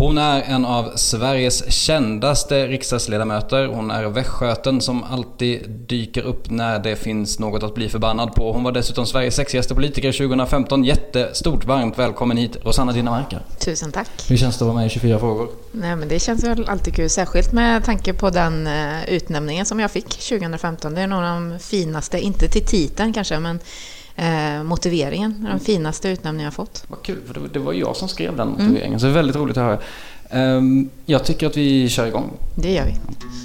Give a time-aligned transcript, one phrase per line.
[0.00, 3.66] Hon är en av Sveriges kändaste riksdagsledamöter.
[3.66, 8.52] Hon är västgöten som alltid dyker upp när det finns något att bli förbannad på.
[8.52, 10.84] Hon var dessutom Sveriges sexigaste politiker 2015.
[10.84, 13.38] Jättestort varmt välkommen hit Rosanna Dinamarca.
[13.58, 14.08] Tusen tack.
[14.28, 15.48] Hur känns det att vara med i 24 frågor?
[15.72, 19.80] Nej, men det känns väl alltid kul, särskilt med tanke på den eh, utnämningen som
[19.80, 20.94] jag fick 2015.
[20.94, 23.58] Det är nog de finaste, inte till titeln kanske, men
[24.20, 25.46] eh, motiveringen.
[25.50, 26.84] Den finaste utnämningen jag fått.
[26.88, 29.00] Vad kul, för det var- jag som skrev den motiveringen.
[29.00, 29.78] Så det är väldigt roligt att höra.
[30.30, 32.30] Ehm, jag tycker att vi kör igång.
[32.56, 32.94] Det gör vi.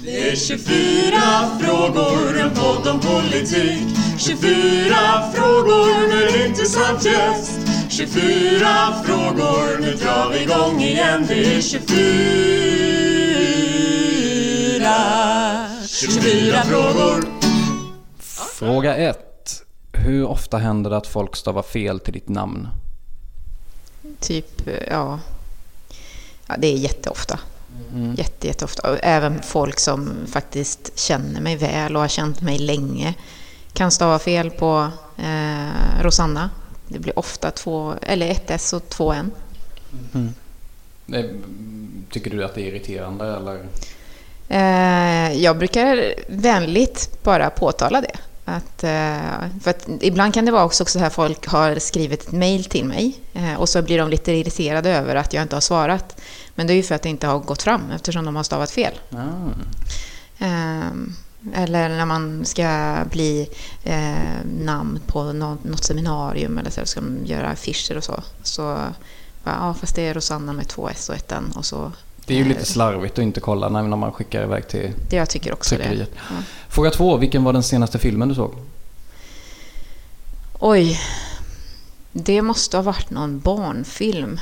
[0.04, 3.82] Det är 24 frågor, en podd om politik
[4.18, 4.94] 24
[5.34, 8.68] frågor med en intressant gäst 24
[9.04, 11.86] frågor, nu drar vi igång igen Det är 24
[15.88, 17.24] 24 frågor
[18.58, 19.18] Fråga 1.
[20.04, 22.68] Hur ofta händer det att folk stavar fel till ditt namn?
[24.20, 25.20] Typ, ja...
[26.46, 27.38] ja det är jätteofta.
[28.16, 28.98] Jätte, jätteofta.
[28.98, 33.14] Även folk som faktiskt känner mig väl och har känt mig länge
[33.72, 36.50] kan stava fel på eh, Rosanna.
[36.88, 39.30] Det blir ofta två, eller ett S och två N.
[41.12, 41.24] Eh,
[42.10, 43.66] Tycker du att det är irriterande eller?
[44.48, 48.16] Eh, jag brukar vänligt bara påtala det.
[48.48, 52.32] Att, eh, för att ibland kan det vara också så här folk har skrivit ett
[52.32, 55.60] mejl till mig eh, och så blir de lite irriterade över att jag inte har
[55.60, 56.20] svarat.
[56.54, 58.70] Men det är ju för att det inte har gått fram eftersom de har stavat
[58.70, 58.94] fel.
[60.38, 61.14] Ehm,
[61.54, 63.48] Eller när man ska bli
[63.84, 68.22] eh, namn på något, något seminarium eller så ska de göra affischer och så.
[68.42, 68.62] Så
[69.44, 71.92] bara, ja, fast det är Rosanna med två S och ett N och så.
[72.26, 75.30] Det är ju lite slarvigt att inte kolla när man skickar iväg till Det jag
[75.30, 75.82] tycker också det.
[75.84, 76.10] tryckeriet.
[76.14, 76.36] Ja.
[76.68, 77.16] Fråga två.
[77.16, 78.54] Vilken var den senaste filmen du såg?
[80.58, 81.00] Oj,
[82.12, 84.40] det måste ha varit någon barnfilm.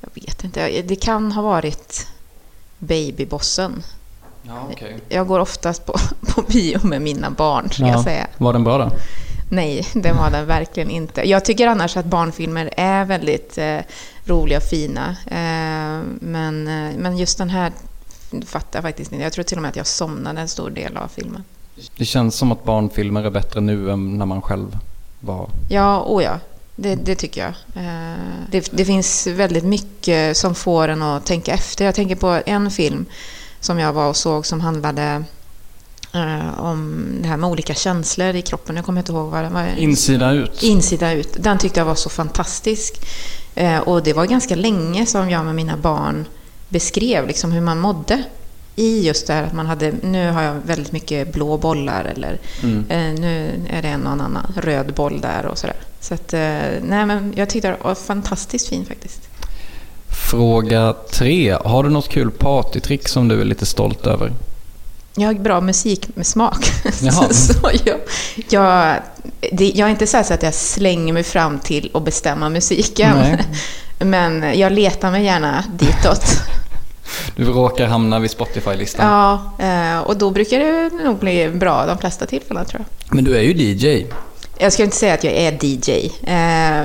[0.00, 2.06] Jag vet inte, det kan ha varit
[2.78, 3.82] Babybossen.
[4.42, 4.98] Ja, okej.
[5.08, 8.26] Jag går oftast på, på bio med mina barn, ska jag säga.
[8.38, 8.90] Var den bra då?
[9.54, 11.28] Nej, det var den verkligen inte.
[11.28, 13.78] Jag tycker annars att barnfilmer är väldigt eh,
[14.24, 15.16] roliga och fina.
[15.26, 17.72] Eh, men, eh, men just den här
[18.46, 19.24] fattar jag faktiskt inte.
[19.24, 21.44] Jag tror till och med att jag somnade en stor del av filmen.
[21.96, 24.78] Det känns som att barnfilmer är bättre nu än när man själv
[25.20, 25.48] var...
[25.68, 26.38] Ja, oh ja.
[26.76, 27.54] Det, det tycker jag.
[27.84, 28.18] Eh,
[28.50, 31.84] det, det finns väldigt mycket som får en att tänka efter.
[31.84, 33.06] Jag tänker på en film
[33.60, 35.24] som jag var och såg som handlade
[36.14, 38.76] eh, om det här med olika känslor i kroppen.
[38.76, 39.68] Jag kommer inte ihåg vad det var.
[39.78, 40.62] Insida ut.
[40.62, 41.36] Insida ut.
[41.38, 42.94] Den tyckte jag var så fantastisk.
[43.54, 46.24] Eh, och det var ganska länge som jag med mina barn
[46.68, 48.22] beskrev liksom hur man mådde.
[48.76, 52.38] I just det här att man hade, nu har jag väldigt mycket blå bollar eller
[52.62, 52.84] Mm.
[52.88, 55.76] eh, nu är det en och annan röd boll där och sådär.
[56.00, 56.40] Så att, eh,
[56.82, 59.20] nej men jag tyckte det var fantastiskt fin faktiskt.
[60.30, 61.56] Fråga tre.
[61.64, 64.32] Har du något kul partytrick som du är lite stolt över?
[65.16, 66.72] Jag har bra musik med smak.
[67.00, 67.28] Jaha.
[67.32, 68.00] så jag,
[68.48, 68.96] jag,
[69.52, 73.16] det, jag är inte så, så att jag slänger mig fram till att bestämma musiken.
[73.16, 73.38] Nej.
[73.98, 76.24] Men jag letar mig gärna ditåt.
[77.36, 79.06] Du råkar hamna vid Spotify-listan.
[79.06, 83.14] Ja, eh, och då brukar det nog bli bra de flesta tillfällen tror jag.
[83.14, 84.06] Men du är ju DJ.
[84.58, 86.10] Jag ska inte säga att jag är DJ.
[86.22, 86.82] Eh,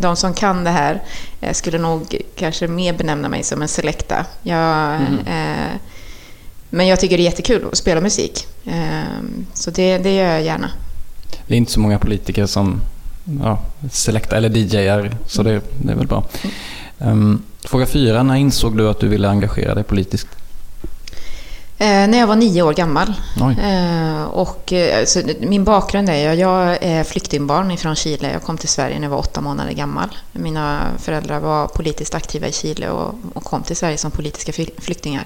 [0.00, 1.02] De som kan det här
[1.40, 4.26] eh, skulle nog kanske mer benämna mig som en selecta.
[4.42, 4.94] Jag,
[5.26, 5.74] eh,
[6.74, 8.46] men jag tycker det är jättekul att spela musik.
[8.64, 9.02] Eh,
[9.54, 10.70] Så det, det gör jag gärna.
[11.46, 12.80] Det är inte så många politiker som
[13.42, 13.58] ja,
[13.92, 16.24] selekta eller DJar, så det, det är väl bra.
[16.98, 18.22] Um, fråga fyra.
[18.22, 20.26] När insåg du att du ville engagera dig politiskt?
[21.78, 23.12] Eh, när jag var nio år gammal.
[23.58, 28.32] Eh, och, eh, så, min bakgrund är, jag, jag är flyktingbarn från Chile.
[28.32, 30.08] Jag kom till Sverige när jag var åtta månader gammal.
[30.32, 34.74] Mina föräldrar var politiskt aktiva i Chile och, och kom till Sverige som politiska fly-
[34.78, 35.24] flyktingar.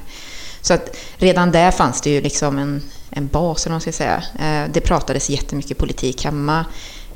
[0.61, 3.93] Så att redan där fanns det ju liksom en, en bas, eller vad man ska
[3.93, 4.23] säga.
[4.39, 6.65] Eh, det pratades jättemycket politik hemma.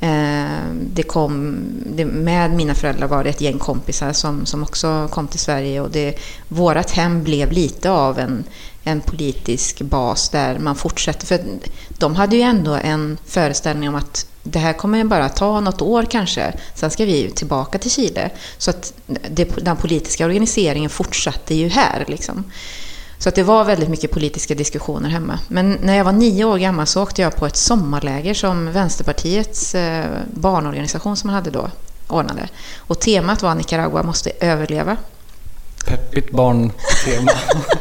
[0.00, 5.08] Eh, det kom, det, med mina föräldrar var det ett gäng kompisar som, som också
[5.12, 6.18] kom till Sverige och det,
[6.48, 8.44] vårat hem blev lite av en,
[8.84, 11.26] en politisk bas där man fortsätter.
[11.26, 11.40] För
[11.88, 16.06] de hade ju ändå en föreställning om att det här kommer bara ta något år
[16.10, 18.30] kanske, sen ska vi tillbaka till Chile.
[18.58, 22.04] Så att det, den politiska organiseringen fortsatte ju här.
[22.08, 22.44] Liksom.
[23.22, 25.38] Så att det var väldigt mycket politiska diskussioner hemma.
[25.48, 29.74] Men när jag var nio år gammal så åkte jag på ett sommarläger som Vänsterpartiets
[29.74, 30.04] eh,
[30.34, 31.70] barnorganisation som man hade då
[32.08, 32.48] ordnade.
[32.78, 34.96] Och temat var Nicaragua måste överleva.
[35.86, 37.32] Peppigt barntema.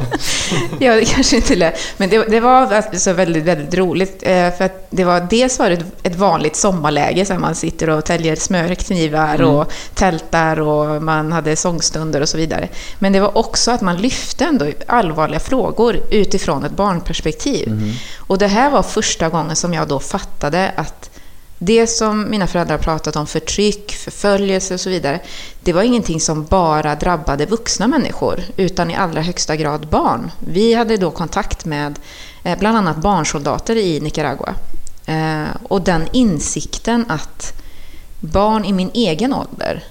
[0.79, 1.79] ja, det kanske inte lät.
[1.97, 4.23] Men det, det var alltså väldigt, väldigt roligt.
[4.23, 7.89] Eh, för att det var, dels var det ett, ett vanligt sommarläge, så man sitter
[7.89, 9.47] och täljer smörknivar mm.
[9.47, 12.69] och tältar och man hade sångstunder och så vidare.
[12.99, 17.67] Men det var också att man lyfte ändå allvarliga frågor utifrån ett barnperspektiv.
[17.67, 17.91] Mm.
[18.17, 21.10] Och det här var första gången som jag då fattade att
[21.63, 25.19] det som mina föräldrar pratat om, förtryck, förföljelse och så vidare,
[25.63, 30.31] det var ingenting som bara drabbade vuxna människor, utan i allra högsta grad barn.
[30.39, 31.99] Vi hade då kontakt med
[32.43, 34.55] eh, bland annat barnsoldater i Nicaragua.
[35.05, 37.53] Eh, och den insikten att
[38.19, 39.83] barn i min egen ålder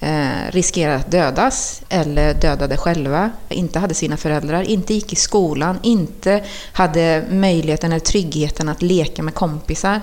[0.00, 5.78] eh, riskerar att dödas eller dödade själva, inte hade sina föräldrar, inte gick i skolan,
[5.82, 10.00] inte hade möjligheten eller tryggheten att leka med kompisar.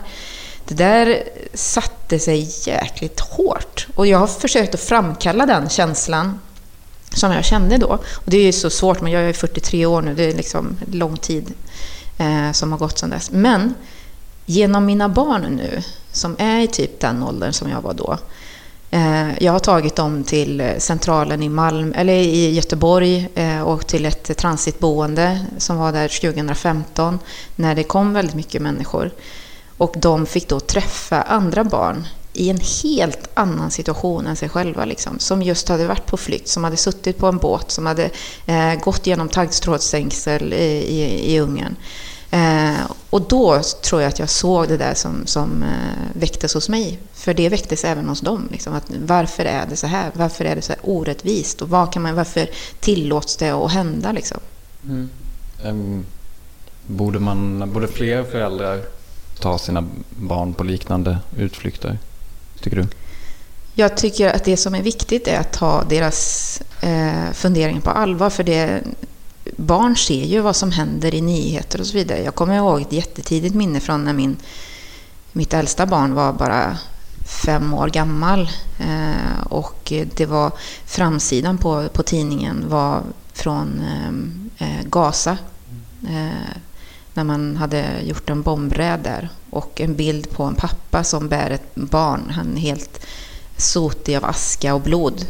[0.68, 1.24] Det där
[1.54, 3.88] satte sig jäkligt hårt.
[3.96, 6.40] Och jag har försökt att framkalla den känslan
[7.16, 7.88] som jag kände då.
[7.88, 10.78] Och det är ju så svårt, men jag är 43 år nu, det är liksom
[10.92, 11.54] lång tid
[12.18, 13.32] eh, som har gått sedan dess.
[13.32, 13.74] Men
[14.46, 15.82] genom mina barn nu,
[16.12, 18.18] som är i typ den åldern som jag var då,
[18.92, 24.06] eh, jag har tagit dem till centralen i Malm, eller i Göteborg eh, och till
[24.06, 27.20] ett transitboende som var där 2015
[27.56, 29.12] när det kom väldigt mycket människor.
[29.77, 34.86] Och de fick då träffa andra barn i en helt annan situation än sig själva.
[34.86, 38.10] Liksom, som just hade varit på flykt, som hade suttit på en båt, som hade
[38.45, 41.75] eh, gått genom taggtrådsstängsel i, i, i Ungern.
[42.31, 46.69] Eh, och då tror jag att jag såg det där som, som eh, väcktes hos
[46.69, 47.00] mig.
[47.13, 48.48] För det väcktes även hos dem.
[48.51, 50.12] Liksom, att varför är det så här?
[50.13, 51.62] Varför är det så här orättvist?
[51.62, 52.50] Och vad kan man, varför
[52.80, 54.12] tillåts det att hända?
[54.12, 54.38] Liksom?
[54.83, 55.10] Mm.
[55.63, 56.06] Um,
[56.88, 58.81] borde, man, borde fler föräldrar
[59.40, 62.00] ta sina barn på liknande utflykter,
[62.62, 62.88] tycker du?
[63.74, 68.30] Jag tycker att det som är viktigt är att ta deras eh, funderingar på allvar.
[68.30, 68.84] För det,
[69.58, 72.24] barn ser ju vad som händer i nyheter och så vidare.
[72.24, 74.38] Jag kommer ihåg ett jättetidigt minne från när min,
[75.32, 76.78] mitt äldsta barn var bara
[77.46, 78.50] fem år gammal.
[78.80, 80.52] Eh, och det var
[80.86, 83.02] framsidan på, på tidningen var
[83.34, 83.81] från
[84.60, 85.38] eh, eh Gaza.
[86.08, 86.58] Eh,
[87.16, 89.30] när man hade gjort en bombräd där.
[89.50, 92.32] Och en bild på en pappa som bär ett barn.
[92.36, 93.06] Han är helt
[93.58, 95.26] sotig av aska och blod.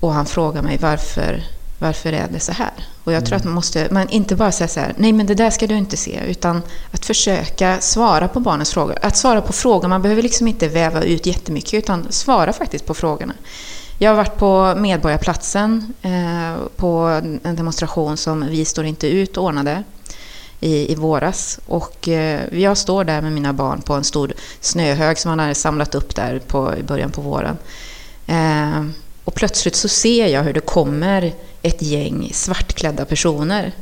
[0.00, 1.42] Och han frågar mig varför,
[1.78, 2.72] varför är det så här?
[3.04, 5.34] Och jag tror att man måste, man inte bara säga så här, nej men det
[5.34, 8.98] där ska du inte se, utan att försöka svara på barnens frågor.
[9.02, 12.94] Att svara på frågor, man behöver liksom inte väva ut jättemycket, utan svara faktiskt på
[12.94, 13.34] frågorna.
[13.98, 19.84] Jag har varit på Medborgarplatsen eh, på en demonstration som Vi står inte ut ordnade
[20.60, 21.60] i, i våras.
[21.66, 25.54] Och eh, jag står där med mina barn på en stor snöhög som man hade
[25.54, 27.58] samlat upp där på, i början på våren.
[28.26, 28.84] Eh,
[29.24, 33.72] och plötsligt så ser jag hur det kommer ett gäng svartklädda personer.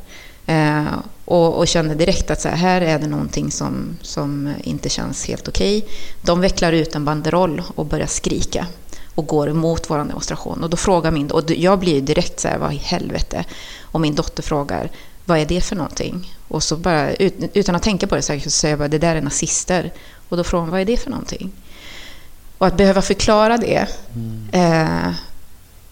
[0.46, 0.84] Eh,
[1.24, 5.26] och, och kände direkt att så här, här, är det någonting som, som inte känns
[5.26, 5.78] helt okej.
[5.78, 5.90] Okay.
[6.22, 8.66] De vecklar ut en banderoll och börjar skrika
[9.14, 10.64] och går emot vår demonstration.
[10.64, 13.44] Och då frågar min, och jag blir direkt så här, vad i helvete?
[13.82, 14.90] Och min dotter frågar,
[15.28, 16.34] vad är det för någonting?
[16.48, 19.20] Och så bara, utan att tänka på det så säger jag bara, det där är
[19.20, 19.92] nazister.
[20.28, 21.52] Och då frågar man, vad är det för någonting?
[22.58, 24.48] Och att behöva förklara det mm.
[24.52, 25.12] eh,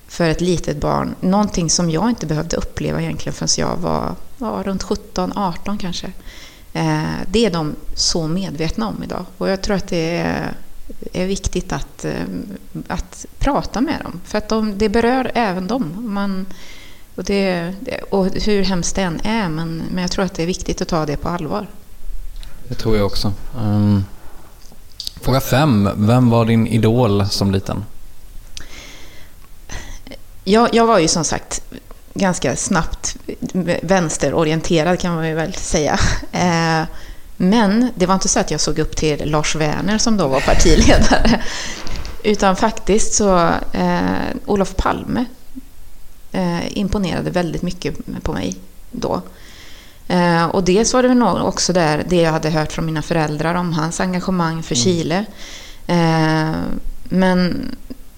[0.09, 4.63] för ett litet barn, någonting som jag inte behövde uppleva egentligen förrän jag var, var
[4.63, 6.13] runt 17, 18 kanske.
[6.73, 9.25] Eh, det är de så medvetna om idag.
[9.39, 10.53] Och jag tror att det är,
[11.13, 12.25] är viktigt att, eh,
[12.89, 14.21] att prata med dem.
[14.25, 15.93] För att de, det berör även dem.
[15.97, 16.47] Man,
[17.17, 17.75] och, det,
[18.11, 20.89] och hur hemskt det än är, men, men jag tror att det är viktigt att
[20.89, 21.67] ta det på allvar.
[22.69, 23.33] Det tror jag också.
[23.59, 24.05] Um,
[25.21, 25.89] fråga fem.
[25.97, 27.85] Vem var din idol som liten?
[30.45, 31.63] Jag, jag var ju som sagt
[32.15, 33.17] ganska snabbt
[33.83, 35.99] vänsterorienterad kan man ju väl säga.
[36.33, 36.85] Eh,
[37.37, 40.41] men det var inte så att jag såg upp till Lars Werner som då var
[40.41, 41.43] partiledare.
[42.23, 44.01] Utan faktiskt så eh,
[44.47, 45.25] Olof Palme
[46.33, 48.57] eh, imponerade väldigt mycket på mig
[48.91, 49.23] då.
[50.09, 53.55] Eh, och dels var det väl också där det jag hade hört från mina föräldrar
[53.55, 54.85] om hans engagemang för mm.
[54.85, 55.25] Chile.
[55.87, 56.55] Eh,
[57.05, 57.71] men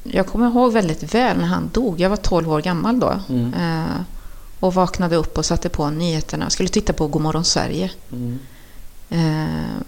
[0.02, 2.00] jag kommer ihåg väldigt väl när han dog.
[2.00, 3.20] Jag var 12 år gammal då.
[3.28, 3.54] Mm.
[3.54, 4.00] Eh,
[4.60, 6.44] och vaknade upp och satte på nyheterna.
[6.44, 7.90] Jag skulle titta på Godmorgon Sverige.
[8.12, 8.38] Mm.
[9.10, 9.82] Eh,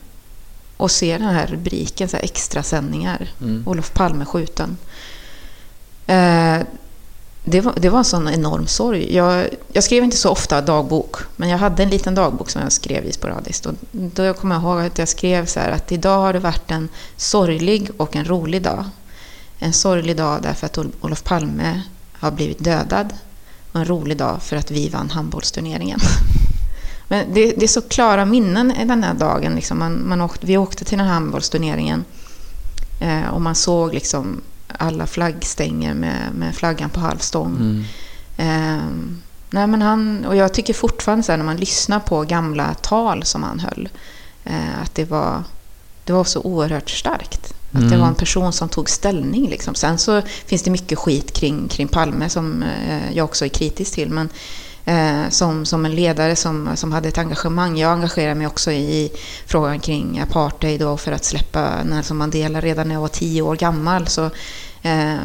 [0.76, 3.28] och ser den här rubriken, så här extra sändningar.
[3.66, 4.76] Olof Palme skjuten.
[6.06, 6.58] Eh,
[7.44, 9.14] det, var, det var en sån enorm sorg.
[9.14, 12.72] Jag, jag skrev inte så ofta dagbok, men jag hade en liten dagbok som jag
[12.72, 13.66] skrev i sporadiskt.
[13.66, 16.70] Och då kommer jag ihåg att jag skrev så här att idag har det varit
[16.70, 18.84] en sorglig och en rolig dag.
[19.58, 21.82] En sorglig dag därför att Olof Palme
[22.12, 23.14] har blivit dödad
[23.72, 26.00] och en rolig dag för att vi vann handbollsturneringen.
[27.08, 29.54] Men det, det är så klara minnen i den här dagen.
[29.54, 32.04] Liksom man, man åkte, vi åkte till den här handbollsturneringen
[33.00, 34.40] eh, och man såg liksom
[34.78, 37.56] alla flaggstänger med, med flaggan på halv stång.
[37.56, 37.84] Mm.
[38.36, 38.84] Eh,
[39.50, 43.24] nej men han, och jag tycker fortfarande så här, när man lyssnar på gamla tal
[43.24, 43.88] som han höll,
[44.44, 45.42] eh, att det var,
[46.04, 47.54] det var så oerhört starkt.
[47.72, 48.00] Att det Mm.
[48.00, 49.48] var en person som tog ställning.
[49.50, 49.74] Liksom.
[49.74, 53.94] Sen så finns det mycket skit kring, kring Palme som eh, jag också är kritisk
[53.94, 54.10] till.
[54.10, 54.28] Men
[54.90, 57.78] eh, som, som en ledare som, som hade ett engagemang.
[57.78, 59.12] Jag engagerade mig också i
[59.46, 63.56] frågan kring apartheid och för att släppa Nelson Mandela redan när jag var tio år
[63.56, 64.06] gammal.
[64.06, 64.24] Så,
[64.82, 65.16] eh,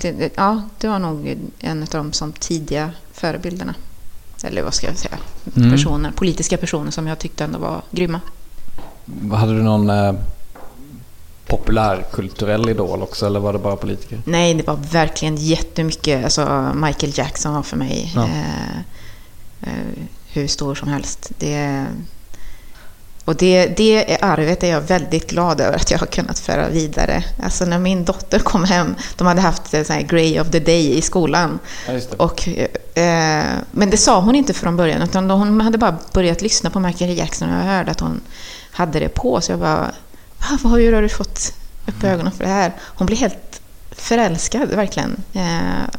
[0.00, 3.74] det, ja, det var nog en av de som tidiga förebilderna.
[4.44, 5.18] Eller vad ska jag säga?
[5.56, 5.70] Mm.
[5.70, 8.20] Personer, politiska personer som jag tyckte ändå var grymma.
[9.32, 10.14] Hade du någon eh,
[11.48, 14.20] populärkulturell idol också eller var det bara politiker?
[14.24, 16.24] Nej, det var verkligen jättemycket.
[16.24, 18.22] Alltså Michael Jackson var för mig Ja.
[18.24, 18.78] eh,
[19.62, 20.02] eh,
[20.32, 21.30] hur stor som helst.
[21.38, 21.84] Det,
[23.24, 26.68] och det, det är arvet är jag väldigt glad över att jag har kunnat föra
[26.68, 27.24] vidare.
[27.42, 30.58] Alltså när min dotter kom hem, de hade haft en sån här Grey of the
[30.60, 31.58] Day i skolan.
[31.88, 32.00] Ja.
[32.16, 32.48] Och,
[32.98, 36.80] eh, men det sa hon inte från början, utan hon hade bara börjat lyssna på
[36.80, 38.20] Michael Jackson och jag hörde att hon
[38.70, 39.40] hade det på.
[39.40, 39.86] Så jag bara, "Va,
[40.62, 41.52] vad hur har du fått
[41.86, 42.72] upp ögonen för det här?
[42.80, 45.16] Hon blev helt förälskad, verkligen.
[45.32, 45.42] Eh,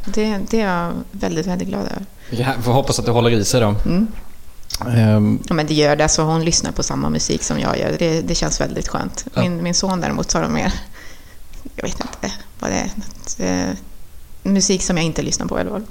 [0.05, 2.05] det, det är jag väldigt, väldigt glad över.
[2.29, 3.75] Ja, får hoppas att det håller i sig då.
[3.85, 4.07] Mm.
[4.87, 7.95] Ehm, Ja, men det gör det, alltså hon lyssnar på samma musik som jag gör.
[7.99, 9.25] Det, det känns väldigt skönt.
[9.33, 9.41] Ja.
[9.41, 10.73] Min, min son däremot tar mer,
[11.75, 13.77] jag vet inte vad det är, något, eh,
[14.51, 15.83] musik som jag inte lyssnar på alla fall.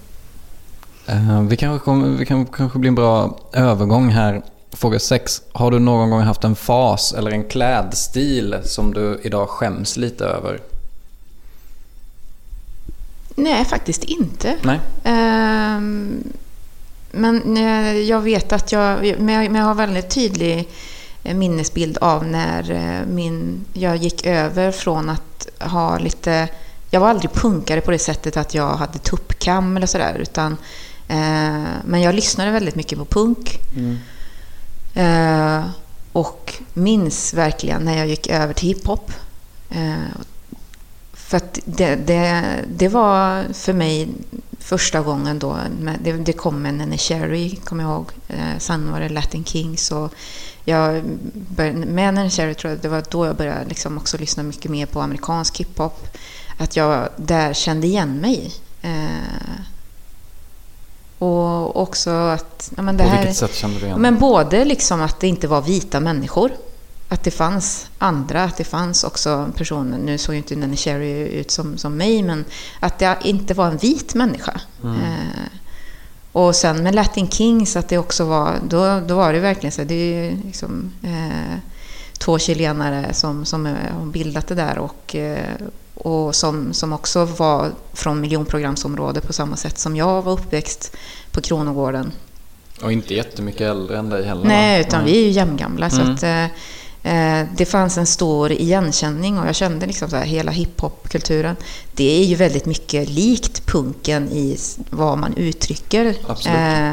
[1.07, 4.43] eh, vi kanske, kommer, vi kan kanske bli en bra övergång här.
[4.73, 5.43] Fråga 6.
[5.53, 10.25] Har du någon gång haft en fas eller en klädstil som du idag skäms lite
[10.25, 10.61] över?
[13.35, 14.57] Nej, faktiskt inte.
[14.63, 14.81] Nej?
[15.05, 16.23] Ehm,
[17.11, 20.69] men eh, jag vet att jag, men jag, har väldigt tydlig
[21.25, 26.49] eh, minnesbild av när eh, min, jag gick över från att ha lite,
[26.91, 30.55] jag var aldrig punkare på det sättet att jag hade tuppkam eller sådär, eh,
[31.85, 33.59] men jag lyssnade väldigt mycket på punk.
[34.95, 35.65] Eh,
[36.13, 39.13] och minns verkligen när jag gick över till hiphop.
[39.71, 40.23] Eh,
[41.13, 44.09] för att det, det, det var för mig
[44.61, 45.59] första gången då,
[46.01, 48.11] det, det kom en Nene Cherry, kommer jag ihåg.
[48.29, 50.13] Eh, sen var det Latin Kings och
[50.65, 51.03] jag
[51.33, 54.71] började, med Nene Cherry tror jag det var då jag började liksom också lyssna mycket
[54.71, 56.09] mer på amerikansk hiphop.
[56.59, 58.53] Att jag där kände igen mig.
[58.83, 59.61] Eh,
[61.19, 62.73] och också att...
[62.77, 65.29] Ja, men det På här, vilket sätt kände du igen men både liksom att det
[65.29, 66.51] inte var vita människor.
[67.09, 71.29] Att det fanns andra, att det fanns också personer, nu såg ju inte Nanny Cherry
[71.29, 72.45] ut som, som mig, men
[72.81, 74.61] att det inte var en vit människa.
[74.85, 75.53] Eh,
[76.33, 79.85] och sen med Latin Kings, att det också var, då, då var det verkligen så,
[79.85, 81.59] det är liksom eh,
[82.19, 85.55] två chilenare som, som har bildat det där och, eh,
[85.95, 90.97] och som, som också var från miljonprogramsområde på samma sätt som jag var uppväxt
[91.33, 92.13] på Kronogården.
[92.83, 94.45] Och inte jättemycket äldre än dig heller?
[94.45, 95.91] Nej, utan vi är ju jämngamla.
[95.91, 96.15] Så Mm.
[96.15, 96.45] att, eh,
[97.13, 101.57] eh, det fanns en stor igenkänning och jag kände liksom så här, hela hiphopkulturen.
[101.93, 104.57] Det är ju väldigt mycket likt punken i
[104.91, 106.15] vad man uttrycker.
[106.27, 106.59] Absolut.
[106.59, 106.93] Eh,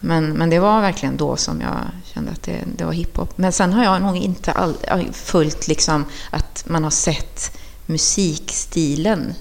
[0.00, 1.76] men, men det var verkligen då som jag
[2.14, 3.38] kände att det, det var hiphop.
[3.38, 4.74] Men sen har jag nog inte all,
[5.12, 9.34] följt liksom att man har sett musikstilen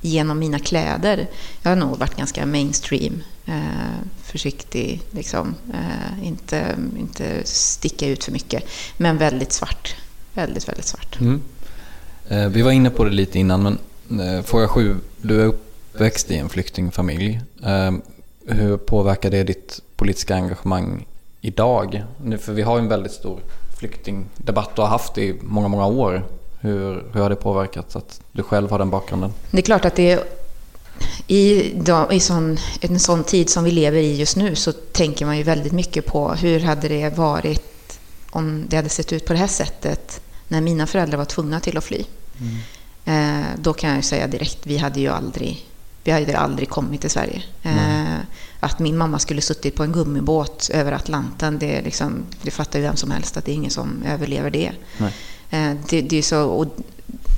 [0.00, 1.28] genom mina kläder.
[1.62, 3.54] Jag har nog varit ganska mainstream, eh,
[4.22, 5.54] försiktig, liksom.
[5.72, 8.64] Eh, inte, inte sticka ut för mycket,
[8.96, 9.96] men väldigt svart.
[10.34, 11.20] Väldigt, väldigt svart.
[11.20, 11.42] Mm.
[12.28, 14.96] Eh, vi var inne på det lite innan, men eh, fråga sju.
[15.22, 17.40] Du är uppväxt i en flyktingfamilj.
[17.64, 17.92] Eh,
[18.46, 21.06] hur påverkar det ditt politiska engagemang
[21.40, 22.04] idag?
[22.22, 23.40] Nu, för vi har ju en väldigt stor
[23.78, 26.24] flyktingdebatt och har haft det i många, många år.
[26.60, 29.32] Hur, hur har det påverkat att du själv har den bakgrunden?
[29.50, 30.24] Det är klart att det är,
[31.26, 31.72] i,
[32.10, 35.42] i sån, en sån tid som vi lever i just nu så tänker man ju
[35.42, 39.46] väldigt mycket på hur hade det varit om det hade sett ut på det här
[39.46, 42.04] sättet när mina föräldrar var tvungna till att fly.
[43.04, 45.66] Eh, då kan jag ju säga direkt, vi hade ju aldrig,
[46.04, 47.42] vi hade aldrig kommit till Sverige.
[47.62, 47.97] Eh,
[48.60, 52.84] att min mamma skulle suttit på en gummibåt över Atlanten, det, liksom, det fattar ju
[52.84, 54.72] vem som helst att det är ingen som överlever det.
[55.50, 56.66] Eh, det, det är så,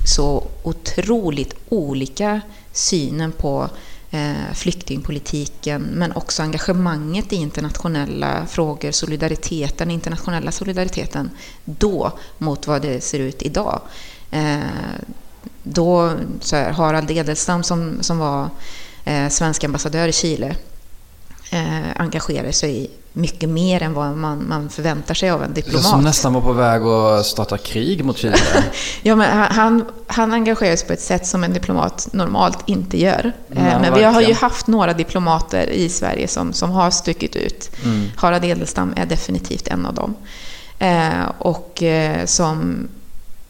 [0.05, 3.69] så otroligt olika synen på
[4.11, 11.29] eh, flyktingpolitiken men också engagemanget i internationella frågor, solidariteten, internationella solidariteten
[11.65, 13.81] då mot vad det ser ut idag.
[14.31, 14.59] Eh,
[15.63, 18.49] då, så här, Harald Edelstam som, som var
[19.05, 20.55] eh, svensk ambassadör i Chile
[21.51, 25.85] eh, engagerade sig mycket mer än vad man, man förväntar sig av en diplomat.
[25.85, 28.37] Som nästan var på väg att starta krig mot Chile.
[29.01, 33.33] ja, men han, han engagerar sig på ett sätt som en diplomat normalt inte gör.
[33.47, 34.13] Nej, eh, men vi verkligen.
[34.13, 37.71] har ju haft några diplomater i Sverige som, som har stuckit ut.
[37.83, 38.09] Mm.
[38.15, 40.15] Harald Edelstam är definitivt en av dem.
[40.79, 42.87] Eh, och eh, som,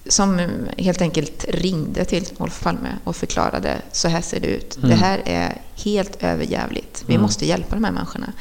[0.07, 0.41] som
[0.77, 4.77] helt enkelt ringde till Olof Palme och förklarade så här ser det ut.
[4.81, 7.03] Det här är helt överjävligt.
[7.07, 8.33] Vi måste hjälpa de här människorna.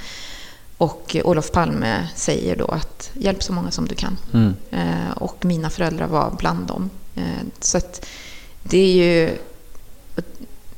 [0.78, 4.18] Och Olof Palme säger då att hjälp så många som du kan.
[4.32, 4.54] Mm.
[4.70, 6.90] Eh, och mina föräldrar var bland dem.
[7.14, 7.80] Eh, så
[8.62, 9.38] det är ju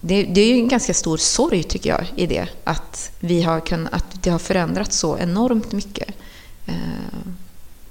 [0.04, 2.48] det, det är ju en ganska stor sorg tycker jag i det.
[2.64, 6.08] Att, vi har kunnat, att det har förändrats så enormt mycket
[6.66, 6.74] eh,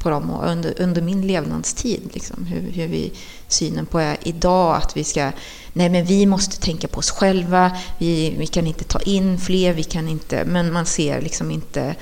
[0.03, 2.09] på dem och under, under min levnadstid.
[2.13, 3.11] Liksom, hur, hur vi,
[3.47, 5.31] synen på är idag att vi ska,
[5.73, 9.73] nej men vi måste tänka på oss själva, vi, vi kan inte ta in fler,
[9.73, 11.95] vi kan inte, men man ser liksom inte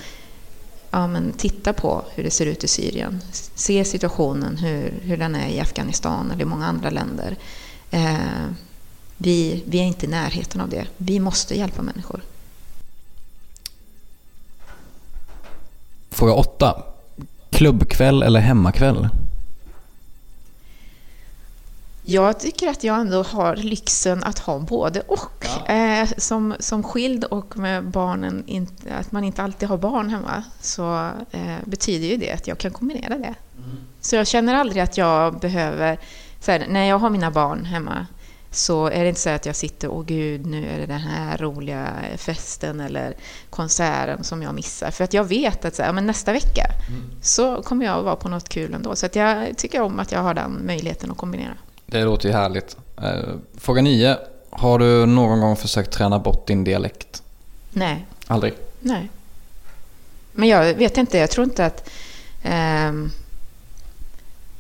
[0.92, 3.22] ja, men titta på hur det ser ut i Syrien.
[3.56, 7.36] Se situationen, hur, hur den är i Afghanistan eller i många andra länder.
[7.92, 8.18] Eh,
[9.18, 10.88] vi, vi är inte i närheten av det.
[10.98, 12.22] Vi måste hjälpa människor.
[16.10, 16.84] Fråga 8.
[17.50, 19.10] Klubbkväll eller hemmakväll?
[22.04, 25.70] Jag tycker att jag ändå har lyxen att ha både och.
[25.70, 30.44] Eh, som, som skild och med barnen, inte, att man inte alltid har barn hemma,
[30.62, 33.36] så eh, betyder ju det att jag kan kombinera det.
[34.02, 36.00] Så jag känner aldrig att jag behöver,
[36.40, 38.08] så här, när jag har mina barn hemma,
[38.52, 41.38] så är det inte så att jag sitter, åh gud, nu är det den här
[41.38, 43.14] roliga festen eller
[43.50, 44.92] konserten som jag missar.
[44.92, 46.66] För att jag vet att så här, men nästa vecka
[47.22, 48.96] så kommer jag att vara på något kul ändå.
[48.96, 51.54] Så att jag tycker om att jag har den möjligheten att kombinera.
[51.86, 52.78] Det låter ju härligt.
[53.02, 53.20] Eh,
[53.58, 54.18] Fråga 9.
[54.50, 57.24] Har du någon gång försökt träna bort din dialekt?
[57.72, 58.54] Nej, Aldrig?
[58.80, 59.10] nej.
[60.32, 61.90] Men jag vet inte, jag tror inte att...
[62.44, 63.12] ehm,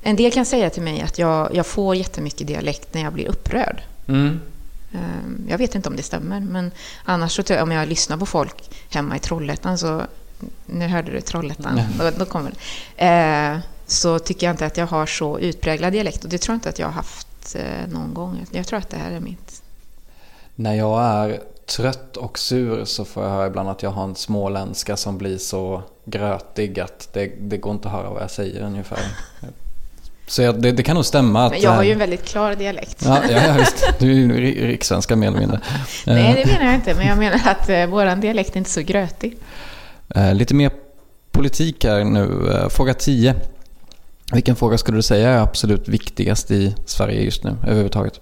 [0.01, 3.27] en del kan säga till mig att jag, jag får jättemycket dialekt när jag blir
[3.27, 3.81] upprörd.
[4.07, 4.39] Mm.
[4.93, 6.71] Ehm, Jag vet inte om det stämmer, men
[7.03, 10.01] annars så om jag lyssnar på folk hemma i Trollhättan så...
[10.65, 13.05] Nu hörde du Trollhättan, då, då kommer det.
[13.05, 16.57] Eh, så tycker jag inte att jag har så utpräglad dialekt och det tror jag
[16.57, 18.45] inte att jag har haft eh, någon gång.
[18.51, 19.61] Jag tror att det här är mitt...
[20.55, 24.15] När jag är trött och sur så får jag höra ibland att jag har en
[24.15, 28.61] småländska som blir så grötig att det, det går inte att höra vad jag säger
[28.61, 28.99] ungefär.
[30.29, 31.51] Så jag, det, det kan nog stämma att...
[31.51, 33.01] Men jag har ju eh, en väldigt klar dialekt.
[33.05, 33.85] Ja, ja, ja visst.
[33.99, 35.59] Du är ju ri- rikssvenska mer eller mindre.
[36.05, 38.69] Nej, Eh, det menar jag inte, men jag menar att eh, våran dialekt är inte
[38.69, 39.37] så grötig.
[40.15, 40.71] Eh, Lite mer
[41.31, 42.51] politik här nu.
[42.53, 43.35] Eh, Fråga 10.
[44.33, 48.19] Vilken fråga skulle du säga är absolut viktigast i Sverige just nu överhuvudtaget?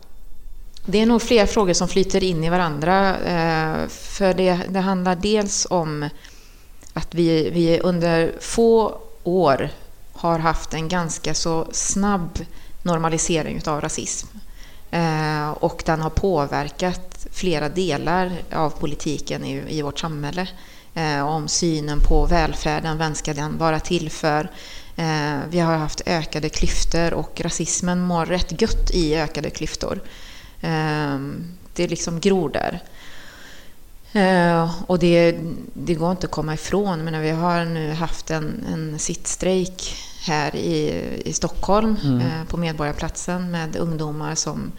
[0.86, 3.10] Det är nog fler frågor som flyter in i varandra.
[3.10, 6.10] eh, För det, det handlar dels om
[6.94, 9.70] att vi, vi under få år
[10.18, 12.40] har haft en ganska så snabb
[12.84, 14.28] normalisering av rasism.
[14.92, 20.48] Eh, och den har påverkat flera delar av politiken i, vårt samhälle.
[20.94, 24.52] Eh, om synen på välfärden, vem ska den vara till för?
[24.96, 30.00] Eh, vi har haft ökade klyftor och rasismen mår rätt gött i ökade klyftor.
[31.74, 32.84] Det Det liksom gror där.
[34.18, 35.40] Eh, Och det,
[35.74, 37.04] det går inte att komma ifrån.
[37.04, 43.52] Men vi har nu haft en, en sittstrejk här i, i Stockholm eh, på Medborgarplatsen
[43.52, 44.72] med ungdomar som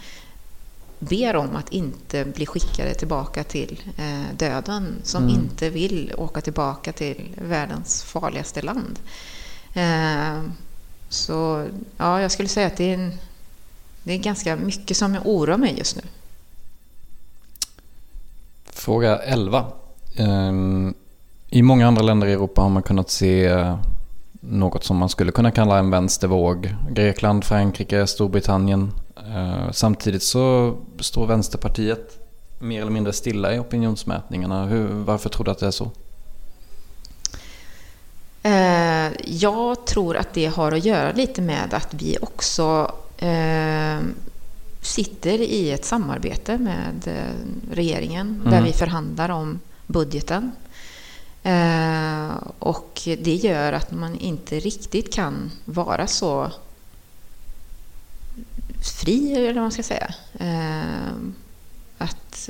[0.98, 4.96] ber om att inte bli skickade tillbaka till eh, döden.
[5.04, 8.98] Som inte vill åka tillbaka till världens farligaste land.
[9.74, 10.42] Eh,
[11.10, 13.18] Så ja, jag skulle säga att det är, en,
[14.02, 16.02] det är ganska mycket som oroar mig just nu.
[18.78, 19.64] Fråga 11.
[20.16, 20.94] Ehm,
[21.48, 23.78] I många andra länder i Europa har man kunnat se eh,
[24.40, 26.74] något som man skulle kunna kalla en vänstervåg.
[26.90, 28.92] Grekland, Frankrike, Storbritannien.
[29.16, 32.18] Eh, samtidigt så står Vänsterpartiet
[32.58, 34.66] mer eller mindre stilla i opinionsmätningarna.
[34.66, 35.90] Hur, varför tror du att det är så?
[38.42, 42.92] Eh, jag tror att det har att göra lite med att vi också
[44.80, 50.52] sitter i ett samarbete med eh, regeringen där vi förhandlar om budgeten.
[51.42, 56.50] Eh, och det gör att man inte riktigt kan vara så
[58.82, 60.14] fri, eller vad man ska säga.
[60.38, 61.12] Eh,
[61.98, 62.48] att,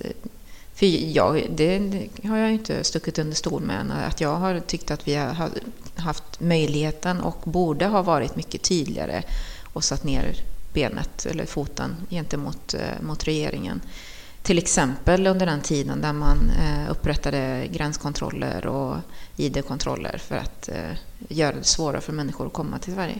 [0.75, 0.87] för
[1.17, 1.79] jag, det
[2.25, 5.51] har jag inte stuckit under stol med, att jag har tyckt att vi har
[5.97, 9.23] haft möjligheten och borde ha varit mycket tydligare
[9.73, 10.35] och satt ner
[10.79, 13.81] benet eller foten gentemot eh, mot regeringen.
[14.43, 18.97] Till exempel under den tiden där man eh, upprättade gränskontroller och
[19.37, 20.97] ID-kontroller för att eh,
[21.29, 23.19] göra det svårare för människor att komma till Sverige.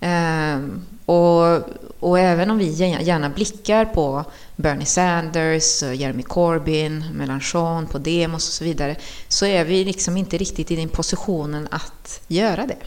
[0.00, 1.60] Ehm, och,
[2.00, 2.70] och, även om vi
[3.02, 4.24] gärna blickar på
[4.56, 8.96] Bernie Sanders, Jeremy Corbyn, Mélenchon, Podemos och så vidare,
[9.28, 12.82] så är vi liksom inte riktigt i den positionen att göra det.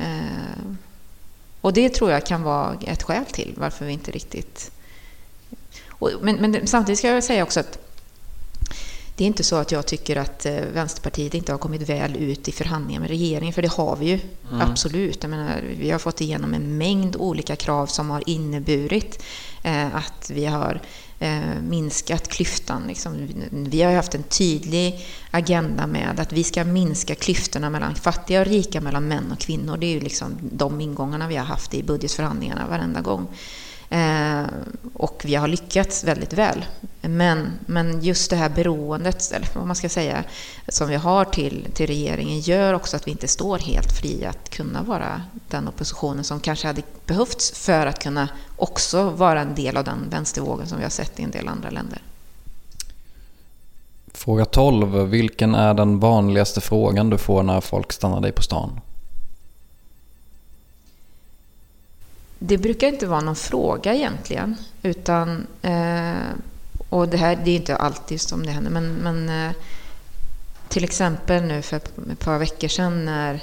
[0.00, 0.78] Ehm,
[1.60, 4.70] och det tror jag kan vara ett skäl till varför vi inte riktigt...
[6.20, 7.78] men, men samtidigt ska jag säga också att
[9.20, 12.48] det är inte så att jag tycker att eh, Vänsterpartiet inte har kommit väl ut
[12.48, 14.20] i förhandlingar med regeringen, för det har vi ju.
[14.50, 14.60] Mm.
[14.60, 15.22] Absolut.
[15.22, 19.22] Jag menar, vi har fått igenom en mängd olika krav som har inneburit
[19.62, 20.80] eh, att vi har
[21.22, 22.82] Eh, minskat klyftan.
[22.86, 23.28] Liksom.
[23.50, 28.46] Vi har haft en tydlig agenda med att vi ska minska klyftorna mellan fattiga och
[28.46, 29.76] rika, mellan män och kvinnor.
[29.76, 33.28] Det är ju liksom de ingångarna vi har haft i budgetförhandlingarna varenda gång.
[33.90, 34.44] Eh,
[34.94, 36.64] och vi har lyckats väldigt väl.
[37.00, 40.24] Men, men just det här beroendet, eller vad man ska säga,
[40.68, 44.50] som vi har till, till regeringen gör också att vi inte står helt fria att
[44.50, 49.76] kunna vara den oppositionen som kanske hade behövts för att kunna också vara en del
[49.76, 52.02] av den vänstervågen som vi har sett i en del andra länder.
[54.14, 55.08] Fråga 12.
[55.08, 58.80] Vilken är den vanligaste frågan du får när folk stannar dig på stan?
[62.42, 64.56] Det brukar inte vara någon fråga egentligen.
[64.82, 66.30] Utan, eh,
[66.88, 69.52] och det här det är inte alltid som det händer, men, men eh,
[70.68, 73.34] till exempel nu för ett par veckor sedan när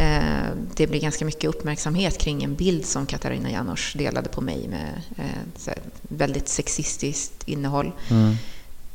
[0.00, 4.68] eh, det blev ganska mycket uppmärksamhet kring en bild som Katarina Janouch delade på mig
[4.68, 7.92] med eh, väldigt sexistiskt innehåll.
[8.10, 8.34] Mm.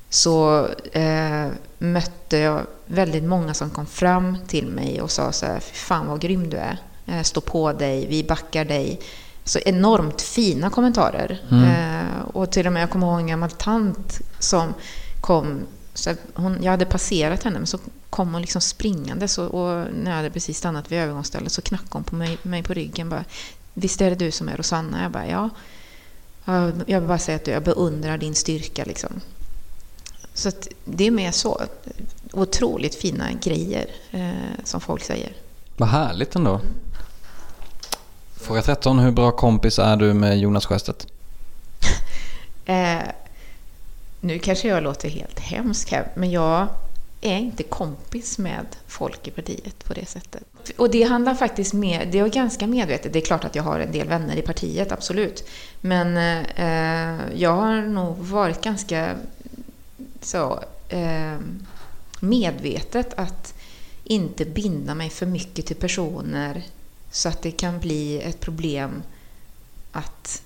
[0.10, 5.60] Så eh, mötte jag väldigt många som kom fram till mig och sa så här,
[5.60, 6.78] fan vad grym du är.
[7.06, 9.00] Eh, stå på dig, vi backar dig
[9.46, 11.42] så enormt fina kommentarer.
[11.52, 11.64] Mm.
[11.64, 14.74] Eh, och till och med, jag kommer ihåg en gammal tant som
[15.22, 15.60] kom,
[15.94, 17.78] så hon, jag hade passerat henne, men så
[18.10, 21.90] kom hon liksom springande så, och när jag hade precis stannat vid övergångsstället så knackade
[21.92, 23.24] hon på mig, mig på ryggen bara,
[23.78, 25.04] Visst är det du som är Rosanna?
[25.04, 25.50] Jag bara, ja.
[26.86, 29.22] Jag vill bara säga att jag beundrar din styrka liksom.
[30.34, 30.52] Så
[30.86, 31.62] det är mer så.
[32.34, 35.34] Otroligt fina grejer eh, som folk säger.
[35.78, 36.62] Vad härligt ändå.
[38.46, 39.00] Fråga 13.
[39.00, 41.08] Hur bra kompis är du med Jonas Sjöstedt?
[42.66, 42.98] eh,
[44.22, 46.68] nu kanske jag låter helt hemsk här, men jag
[47.22, 50.44] är inte kompis med folk i partiet på det sättet.
[50.78, 53.14] Och det handlar faktiskt med, det är ganska medvetet.
[53.14, 55.48] Det är klart att jag har en del vänner i partiet, absolut.
[55.82, 59.16] Men eh, jag har nog varit ganska
[60.22, 61.38] så eh,
[62.20, 63.54] medvetet att
[64.04, 66.64] inte binda mig för mycket till personer
[67.16, 69.04] så att det kan bli ett problem
[69.92, 70.42] att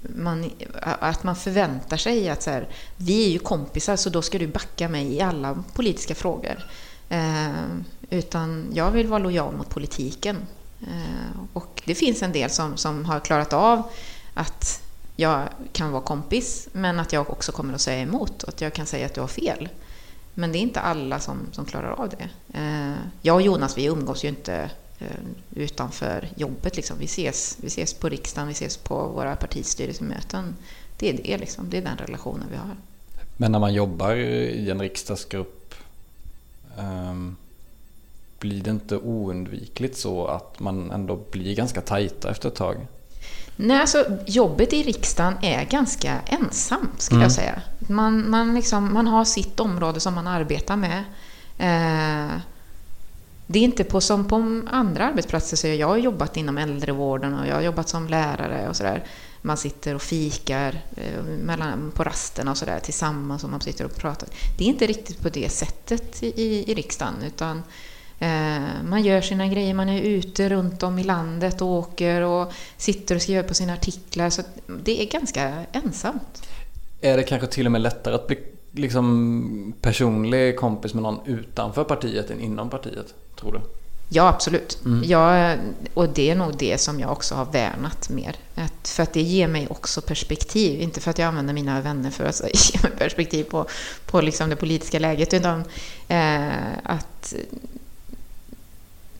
[0.00, 0.50] man,
[0.82, 4.46] att man förväntar sig att så här, vi är ju kompisar så då ska du
[4.46, 6.66] backa mig i alla politiska frågor.
[7.08, 7.50] Eh,
[8.10, 10.36] utan jag vill vara lojal mot politiken.
[10.80, 13.82] Eh, och det finns en del som, som har klarat av
[14.34, 14.82] att
[15.16, 18.72] jag kan vara kompis men att jag också kommer att säga emot och att jag
[18.72, 19.68] kan säga att du har fel.
[20.34, 22.28] Men det är inte alla som, som klarar av det.
[22.58, 24.70] Eh, jag och Jonas vi umgås ju inte
[25.54, 26.76] utanför jobbet.
[26.76, 26.98] Liksom.
[26.98, 30.56] Vi, ses, vi ses på riksdagen, vi ses på våra partistyrelsemöten.
[30.98, 31.70] Det är det, liksom.
[31.70, 32.76] det är den relationen vi har.
[33.36, 35.74] Men när man jobbar i en riksdagsgrupp
[36.78, 37.36] um,
[38.38, 42.86] blir det inte oundvikligt så att man ändå blir ganska tajta efter ett tag?
[43.56, 47.22] Nej, alltså jobbet i riksdagen är ganska ensamt skulle mm.
[47.22, 47.62] jag säga.
[47.78, 51.04] Man, man, liksom, man har sitt område som man arbetar med.
[51.58, 52.40] Eh,
[53.50, 55.56] det är inte på, som på andra arbetsplatser.
[55.56, 59.04] Så jag har jobbat inom äldrevården och jag har jobbat som lärare och sådär.
[59.42, 63.96] Man sitter och fikar eh, mellan, på rasterna och sådär tillsammans och man sitter och
[63.96, 64.28] pratar.
[64.58, 67.62] Det är inte riktigt på det sättet i, i riksdagen utan
[68.18, 72.52] eh, man gör sina grejer, man är ute runt om i landet och åker och
[72.76, 74.30] sitter och skriver på sina artiklar.
[74.30, 74.42] Så
[74.84, 76.48] det är ganska ensamt.
[77.00, 78.38] Är det kanske till och med lättare att bli
[78.72, 83.14] liksom personlig kompis med någon utanför partiet än inom partiet?
[83.40, 83.60] Tror du?
[84.08, 84.78] Ja, absolut.
[85.04, 85.58] Jag,
[85.94, 88.36] och det är nog det som jag också har värnat mer.
[88.54, 90.80] Att, för att det ger mig också perspektiv.
[90.80, 92.40] Inte för att jag använder mina vänner för att
[92.74, 93.66] ge mig perspektiv på,
[94.06, 95.64] på liksom det politiska läget, utan
[96.08, 96.48] eh,
[96.82, 97.34] att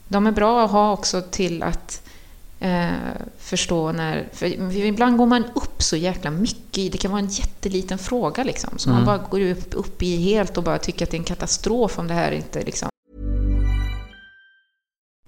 [0.07, 2.01] de är bra att ha också till att
[2.59, 2.89] eh,
[3.37, 4.27] förstå när...
[4.33, 6.89] För ibland går man upp så jäkla mycket i...
[6.89, 8.69] Det kan vara en jätteliten fråga liksom.
[8.77, 11.25] Så man bara går upp, upp i helt och bara tycker att det är en
[11.25, 12.88] katastrof om det här inte liksom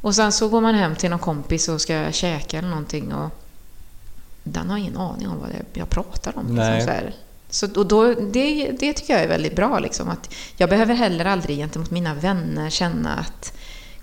[0.00, 3.30] Och sen så går man hem till någon kompis och ska käka eller någonting och
[4.44, 6.46] den har ingen aning om vad jag pratar om.
[6.46, 7.14] Liksom, så här.
[7.50, 9.78] Så, och då, det, det tycker jag är väldigt bra.
[9.78, 13.52] Liksom, att jag behöver heller aldrig gentemot mina vänner känna att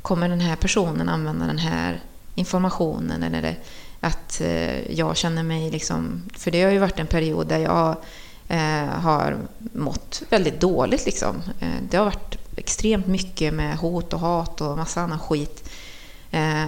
[0.01, 2.01] kommer den här personen använda den här
[2.35, 3.55] informationen eller det,
[3.99, 6.23] att eh, jag känner mig liksom...
[6.33, 7.95] För det har ju varit en period där jag
[8.47, 9.37] eh, har
[9.73, 11.05] mått väldigt dåligt.
[11.05, 11.35] Liksom.
[11.59, 15.69] Eh, det har varit extremt mycket med hot och hat och massa annan skit.
[16.31, 16.65] Eh,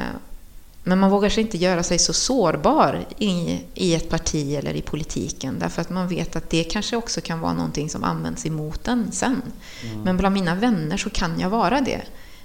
[0.84, 4.82] men man vågar sig inte göra sig så sårbar i, i ett parti eller i
[4.82, 8.88] politiken därför att man vet att det kanske också kan vara någonting som används emot
[8.88, 9.41] en sen.
[10.04, 12.02] Men bland mina vänner så kan jag vara det.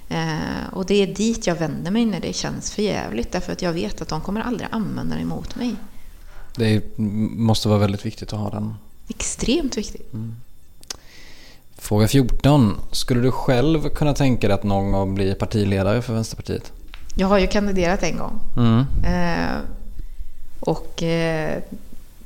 [0.09, 3.63] Eh, och det är dit jag vänder mig när det känns för jävligt därför att
[3.63, 5.75] jag vet att de kommer aldrig använda det emot mig.
[6.57, 7.01] Det är-
[7.37, 8.75] måste vara väldigt viktigt att ha den.
[9.09, 10.13] Extremt viktigt.
[11.79, 12.77] Fråga 14.
[12.93, 16.73] Skulle du själv kunna tänka dig att någon gång bli partiledare för Vänsterpartiet?
[17.15, 18.41] Jag har ju kandiderat en gång.
[18.57, 18.85] Mm.
[19.05, 19.59] Eh,
[20.61, 21.63] och eh,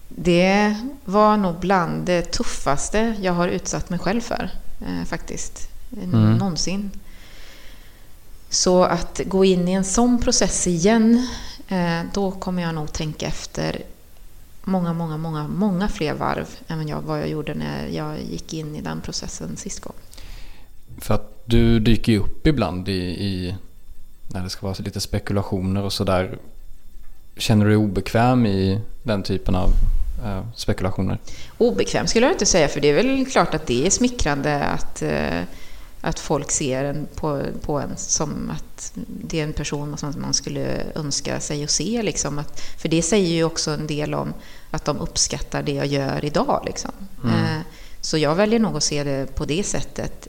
[0.09, 5.69] det var nog bland det tuffaste jag har utsatt mig själv för, eh, faktiskt.
[6.03, 6.35] Mm.
[6.35, 6.91] Någonsin.
[8.51, 11.29] Så att gå in i en sån process igen,
[11.69, 13.83] eh, då kommer jag nog tänka efter
[14.65, 18.77] många, många, många, många fler varv än jag, vad jag gjorde när jag gick in
[18.77, 19.95] i den processen sist gång.
[20.99, 23.55] För att du dyker ju upp ibland i, i
[24.29, 26.39] när det ska vara så lite spekulationer och sådär.
[27.37, 29.71] Känner du dig obekväm i den typen av
[30.25, 31.19] eh, spekulationer?
[31.59, 35.03] Obekväm skulle jag inte säga, för det är väl klart att det är smickrande att,
[35.03, 35.43] eh,
[36.01, 40.35] att folk ser en på, på en som att det är en person som man
[40.35, 42.03] skulle önska sig att se.
[42.03, 42.39] Liksom.
[42.39, 44.35] Att, för det säger ju också en del om
[44.71, 46.63] att de uppskattar det jag gör idag.
[46.67, 46.91] Liksom.
[47.25, 47.61] Eh,
[48.01, 50.29] Så jag väljer nog att se det på det sättet.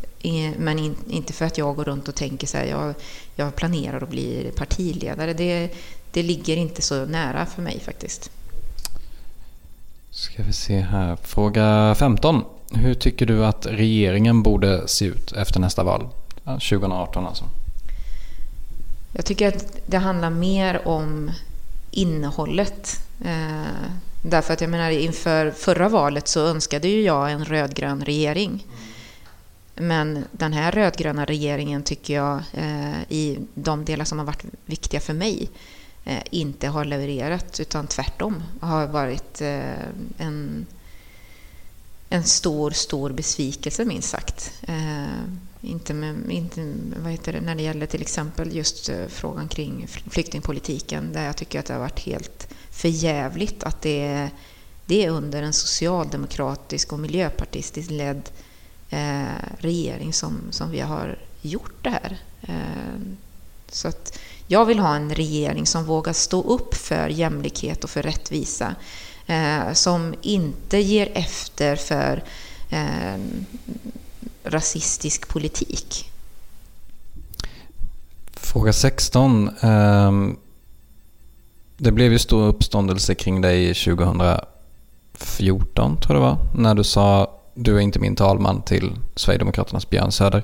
[0.57, 2.93] Men in, inte för att jag går runt och tänker så här, jag,
[3.39, 5.33] jag planerar att bli partiledare.
[5.33, 5.69] Det,
[6.11, 8.31] det ligger inte så nära för mig faktiskt.
[10.11, 11.17] Ska vi se här.
[11.23, 12.43] Fråga 15.
[12.71, 16.07] Hur tycker du att regeringen borde se ut efter nästa val?
[16.43, 17.45] Ja, 2018 alltså.
[19.13, 21.31] Jag tycker att det handlar mer om
[21.91, 22.99] innehållet.
[23.25, 28.65] Eh, därför att jag menar inför förra valet så önskade ju jag en rödgrön regering.
[29.79, 34.99] Men den här rödgröna regeringen tycker jag eh, i de delar som har varit viktiga
[34.99, 35.49] för mig
[36.05, 39.83] eh, inte har levererat utan tvärtom har varit eh,
[40.17, 40.65] en,
[42.09, 44.53] en stor, stor besvikelse minst sagt.
[44.61, 45.23] Eh,
[45.61, 49.87] inte, med, inte vad heter det, när det gäller till exempel just eh, frågan kring
[49.87, 54.29] flyktingpolitiken där jag tycker att det har varit helt förjävligt att det är,
[54.85, 58.29] det är under en socialdemokratisk och miljöpartistiskt ledd
[58.89, 62.17] Eh, regering som, som vi har gjort det här.
[62.41, 62.99] Eh,
[63.67, 68.03] så att Jag vill ha en regering som vågar stå upp för jämlikhet och för
[68.03, 68.75] rättvisa.
[69.25, 72.23] Eh, som inte ger efter för
[72.69, 73.17] eh,
[74.43, 76.11] rasistisk politik.
[78.33, 79.49] Fråga 16.
[79.61, 80.37] Ehm,
[81.77, 87.38] det blev ju stor uppståndelse kring dig 2014, tror jag det var, när du sa
[87.63, 90.43] du är inte min talman till Sverigedemokraternas Björn Söder.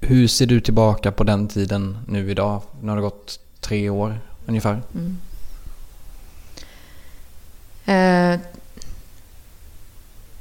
[0.00, 2.62] Hur ser du tillbaka på den tiden nu idag?
[2.80, 4.82] Nu har det gått tre år ungefär.
[4.94, 5.18] Mm.
[7.84, 8.40] Eh,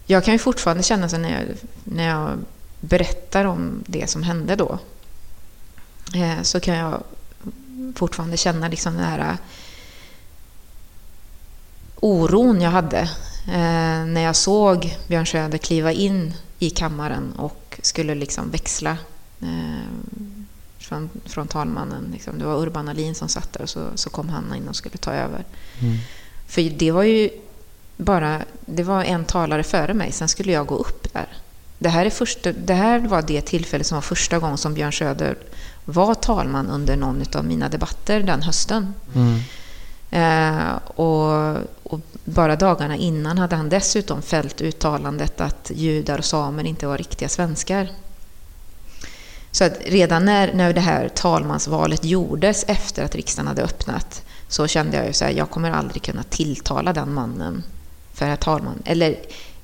[0.06, 1.44] jag kan ju fortfarande känna så när jag,
[1.84, 2.30] när jag
[2.80, 4.80] berättar om det som hände då.
[6.16, 7.04] Eh, så kan jag
[7.96, 9.36] fortfarande känna liksom den här eh,
[11.96, 13.10] oron jag hade
[13.48, 18.98] eh, när jag såg Björn Söder kliva in i kammaren och skulle liksom växla
[19.42, 20.18] eh,
[20.80, 22.10] från, från talmannen.
[22.14, 22.40] Liksom.
[22.40, 24.98] Det var Urban Alin som satt där och så, så kom han in och skulle
[24.98, 25.46] ta över.
[25.80, 25.98] Mm.
[26.48, 27.30] För det var ju
[27.98, 31.28] bara det var en talare före mig, sen skulle jag gå upp där.
[31.80, 34.94] Det här, är första, det här var det tillfälle som var första gången som Björn
[34.94, 35.38] Söder
[35.86, 38.94] var talman under någon av mina debatter den hösten.
[39.16, 39.40] Mm.
[40.12, 41.58] Eh, och,
[41.94, 46.98] och, bara dagarna innan hade han dessutom fällt uttalandet att judar och samer inte var
[46.98, 47.90] riktiga svenskar.
[49.52, 54.68] Så att redan när, när det här talmansvalet gjordes efter att riksdagen hade öppnat så
[54.68, 57.64] kände jag ju så här, jag kommer aldrig kunna tilltala den mannen
[58.14, 58.82] för herr talman.
[58.86, 59.16] Eller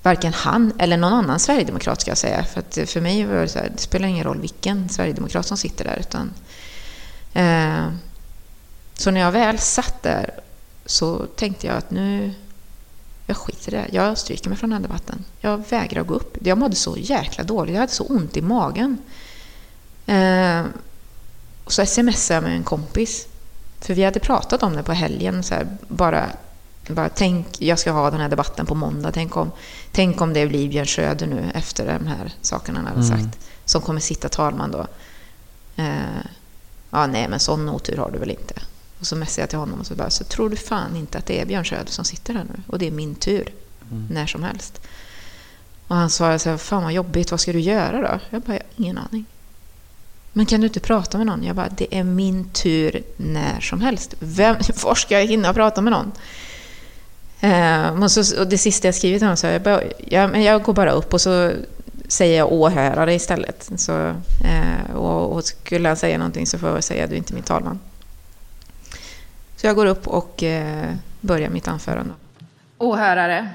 [0.03, 2.43] varken han eller någon annan sverigedemokrat ska jag säga.
[2.43, 5.57] För att för mig var det så här, det spelar ingen roll vilken sverigedemokrat som
[5.57, 5.97] sitter där.
[5.99, 6.33] Utan,
[7.33, 7.91] eh,
[8.93, 10.33] så när jag väl satt där
[10.88, 12.34] så tänkte jag att nu,
[13.26, 13.88] jag skiter i det.
[13.91, 15.26] Jag stryker mig från den här debatten.
[15.39, 16.38] Jag vägrar gå upp.
[16.41, 17.73] Jag mådde så jäkla dåligt.
[17.73, 18.97] Jag hade så ont i magen.
[20.06, 20.65] Eh,
[21.67, 23.28] så smsade jag med en kompis.
[23.80, 25.43] För vi hade pratat om det på helgen.
[25.43, 26.30] Så här, bara,
[26.89, 29.12] bara tänk, jag ska ha den här debatten på måndag.
[29.12, 29.52] Tänk om,
[29.91, 33.19] tänk om det blir Björn Söder nu efter de här sakerna han hade mm.
[33.19, 33.39] sagt.
[33.65, 34.88] Som kommer sitta talman då.
[35.76, 36.26] Eh,
[36.89, 38.54] ja, nej, men sån otur har du väl inte.
[38.99, 41.25] Och så messade jag till honom och så bara, så tror du fan inte att
[41.25, 42.62] det är Björn Söder som sitter här nu?
[42.67, 43.49] Och det är min tur.
[43.91, 44.07] Mm.
[44.12, 44.81] När som helst.
[45.88, 48.19] Och han svarade så här, fan vad jobbigt, vad ska du göra då?
[48.29, 49.25] Jag bara, jag har ingen aning.
[50.33, 51.43] Men kan du inte prata med någon?
[51.43, 54.15] Jag bara, det är min tur när som helst.
[54.19, 56.12] Vem, var ska jag hinna prata med någon?
[57.39, 60.63] Eh, och, så, och det sista jag skrivit till honom så jag, bara, jag, jag
[60.63, 61.51] går bara upp och så
[62.07, 63.69] säger jag åhörare istället.
[63.75, 64.07] Så,
[64.43, 67.43] eh, och, och, skulle han säga någonting så får jag säga du är inte min
[67.43, 67.79] talman.
[69.57, 72.13] Så jag går upp och eh, börjar mitt anförande.
[72.77, 73.49] Åhörare.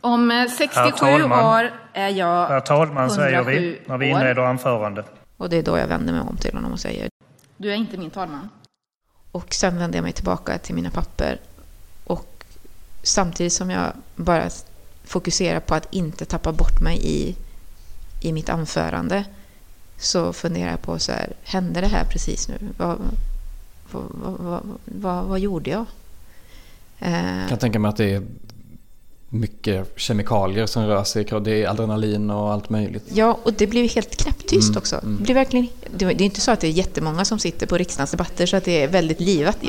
[0.00, 5.04] Om 67 år är jag Herr talman säger vi när vi inleder anförande.
[5.36, 7.08] Och det är då jag vänder mig om till honom och säger
[7.56, 8.48] Du är inte min talman.
[9.32, 11.40] Och sen vänder jag mig tillbaka till mina papper.
[12.04, 12.44] Och
[13.02, 14.50] samtidigt som jag bara
[15.04, 17.36] fokuserar på att inte tappa bort mig i,
[18.20, 19.24] i mitt anförande
[19.98, 22.58] så funderar jag på så här, hände det här precis nu?
[22.76, 22.98] Vad,
[24.10, 25.84] vad, vad, vad, vad gjorde jag?
[26.98, 28.22] Jag kan tänka mig att det är
[29.28, 31.24] mycket kemikalier som rör sig.
[31.24, 33.04] Det är adrenalin och allt möjligt.
[33.12, 34.96] Ja, och det blev helt knäpptyst mm, också.
[34.96, 35.16] Mm.
[35.16, 38.46] Det, blir verkligen, det är inte så att det är jättemånga som sitter på riksdagsdebatter
[38.46, 39.66] så att det är väldigt livat i,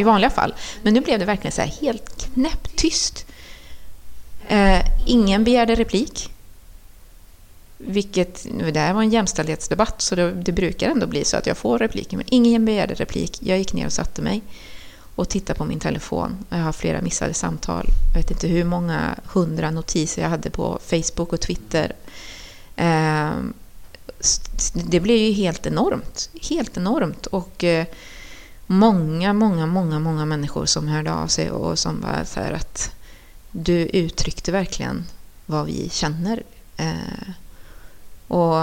[0.00, 0.54] i vanliga fall.
[0.82, 3.26] Men nu blev det verkligen så här helt knäpptyst.
[4.48, 6.30] Eh, ingen begärde replik.
[7.78, 11.56] Vilket, det här var en jämställdhetsdebatt så det, det brukar ändå bli så att jag
[11.56, 12.16] får repliker.
[12.16, 13.38] Men ingen begärde replik.
[13.42, 14.42] Jag gick ner och satte mig
[15.14, 16.44] och tittade på min telefon.
[16.48, 17.86] Jag har flera missade samtal.
[18.14, 21.92] Jag vet inte hur många hundra notiser jag hade på Facebook och Twitter.
[22.76, 23.54] Ehm,
[24.72, 26.30] det blev ju helt enormt.
[26.48, 27.26] Helt enormt.
[27.26, 27.86] Och eh,
[28.66, 32.90] många, många, många, många människor som hörde av sig och som var så här att
[33.50, 35.04] du uttryckte verkligen
[35.46, 36.42] vad vi känner.
[36.76, 37.28] Eh,
[38.28, 38.62] och,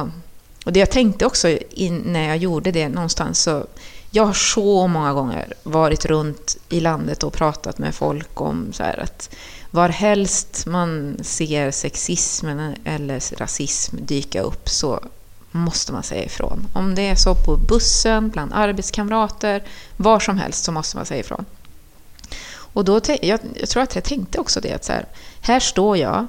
[0.65, 1.57] och det jag tänkte också
[2.03, 3.65] när jag gjorde det någonstans så
[4.11, 8.83] jag har så många gånger varit runt i landet och pratat med folk om så
[8.83, 9.35] här att
[9.71, 12.47] varhelst man ser sexism
[12.83, 14.99] eller rasism dyka upp så
[15.51, 16.67] måste man säga ifrån.
[16.73, 19.63] Om det är så på bussen, bland arbetskamrater,
[19.97, 21.45] var som helst så måste man säga ifrån.
[22.55, 25.05] Och då, jag, jag tror att jag tänkte också det att så här,
[25.41, 26.27] här står jag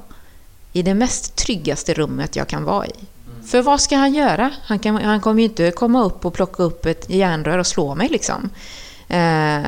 [0.72, 2.94] i det mest tryggaste rummet jag kan vara i.
[3.46, 4.50] För vad ska han göra?
[4.62, 7.94] Han, kan, han kommer ju inte komma upp och plocka upp ett järnrör och slå
[7.94, 8.50] mig liksom.
[9.08, 9.62] Eh,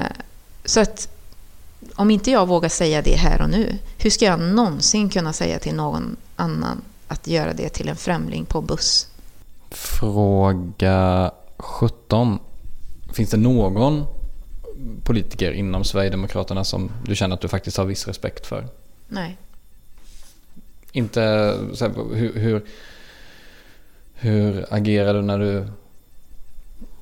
[0.65, 1.09] så att
[1.95, 5.59] om inte jag vågar säga det här och nu, hur ska jag någonsin kunna säga
[5.59, 9.09] till någon annan att göra det till en främling på buss?
[9.71, 12.39] Fråga 17.
[13.13, 14.07] finns det någon
[15.05, 18.69] politiker inom Sverigedemokraterna som du känner att du faktiskt har viss respekt för?
[19.09, 19.37] Nej.
[20.93, 22.67] Inte så här, hur, hur,
[24.19, 25.67] hur agerar du när du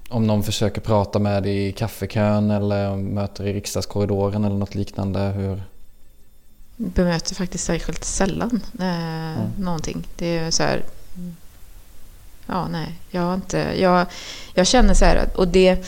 [0.08, 5.20] om någon försöker prata med dig i kaffekön eller möter i riksdagskorridoren eller något liknande?
[5.20, 5.62] Hur?
[6.76, 9.50] Bemöter faktiskt särskilt sällan eh, mm.
[9.58, 10.06] någonting.
[10.16, 10.84] Det är så här...
[12.46, 12.98] Ja, nej.
[13.10, 13.58] Jag har inte...
[13.58, 14.06] Jag,
[14.54, 15.86] jag känner så här, och det...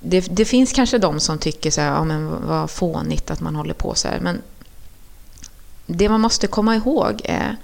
[0.00, 3.56] Det, det finns kanske de som tycker så här, ja men vad fånigt att man
[3.56, 4.20] håller på så här.
[4.20, 4.42] Men
[5.86, 7.56] det man måste komma ihåg är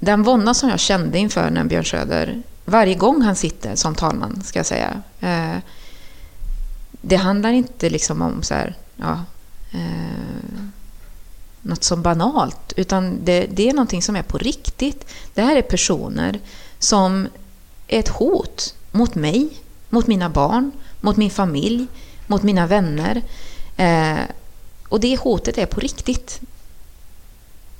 [0.00, 4.42] den vånda som jag kände inför när Björn Söder varje gång han sitter som talman,
[4.44, 5.02] ska jag säga.
[5.20, 5.56] Eh,
[6.90, 9.24] det handlar inte liksom om så här, ja,
[9.72, 10.60] eh,
[11.62, 15.06] något så banalt, utan det, det är någonting som är på riktigt.
[15.34, 16.40] Det här är personer
[16.78, 17.28] som
[17.88, 19.48] är ett hot mot mig,
[19.88, 21.86] mot mina barn, mot min familj,
[22.26, 23.22] mot mina vänner.
[23.76, 24.18] Eh,
[24.88, 26.40] och det hotet är på riktigt.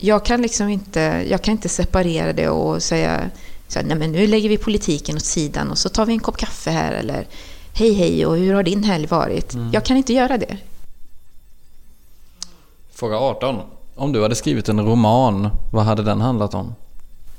[0.02, 3.30] Jag kan liksom inte, jag kan inte separera det och säga
[3.68, 6.20] så här, nej men nu lägger vi politiken åt sidan och så tar vi en
[6.20, 7.26] kopp kaffe här eller
[7.74, 9.54] hej hej och hur har din helg varit?
[9.54, 9.70] Mm.
[9.72, 10.56] Jag kan inte göra det.
[12.92, 13.60] Fråga 18.
[13.94, 16.74] Om du hade skrivit en roman, vad hade den handlat om?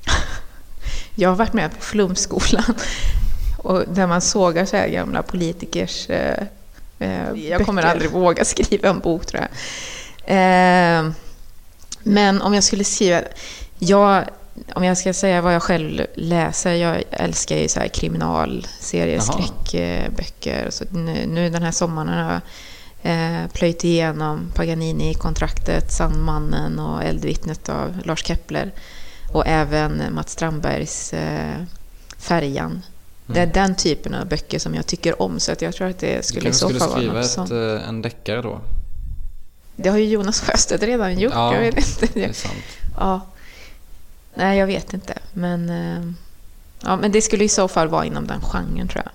[1.15, 2.75] jag har varit med på Flumskolan
[3.57, 6.43] och där man sågar så här gamla politikers eh,
[6.99, 9.49] eh, Jag kommer aldrig våga skriva en bok tror jag.
[10.25, 11.11] Eh,
[12.03, 13.21] men om jag skulle skriva...
[13.79, 14.25] Jag
[14.75, 20.67] om jag ska säga vad jag själv läser, jag älskar ju så här kriminalserier, skräckböcker.
[20.69, 22.41] Så nu, den här sommaren har jag
[23.03, 28.71] eh, plöjt igenom Paganini-kontraktet, Sandmannen och Eldvittnet av Lars Kepler.
[29.31, 31.63] Och även Mats Strandbergs eh,
[32.17, 32.71] Färjan.
[32.71, 32.83] Mm.
[33.25, 35.99] Det är den typen av böcker som jag tycker om, så att jag tror att
[35.99, 37.45] det skulle i så fall vara något som...
[37.45, 38.61] skriva ett, eh, en deckare då?
[39.83, 41.33] Det har ju Jonas Sjöstedt redan gjort.
[41.35, 42.07] Ja, jag vet inte.
[42.13, 42.63] det är sant.
[42.97, 43.21] Ja.
[44.33, 45.13] Nej, jag vet inte.
[45.33, 46.11] Men, eh,
[46.83, 49.11] ja, men det skulle i så fall vara inom den genren tror jag.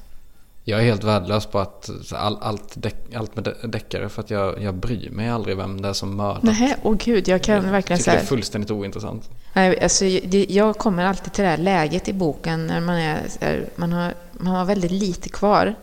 [0.68, 4.62] Jag är helt värdelös på att all, allt, däck, allt med deckare för att jag,
[4.62, 6.40] jag bryr mig aldrig vem det är som mördar.
[6.42, 8.16] Nej, åh gud, jag kan jag verkligen säga...
[8.16, 9.30] det är fullständigt ointressant.
[9.52, 13.92] Nej, alltså, jag kommer alltid till det här läget i boken när man, är, man,
[13.92, 15.74] har, man har väldigt lite kvar.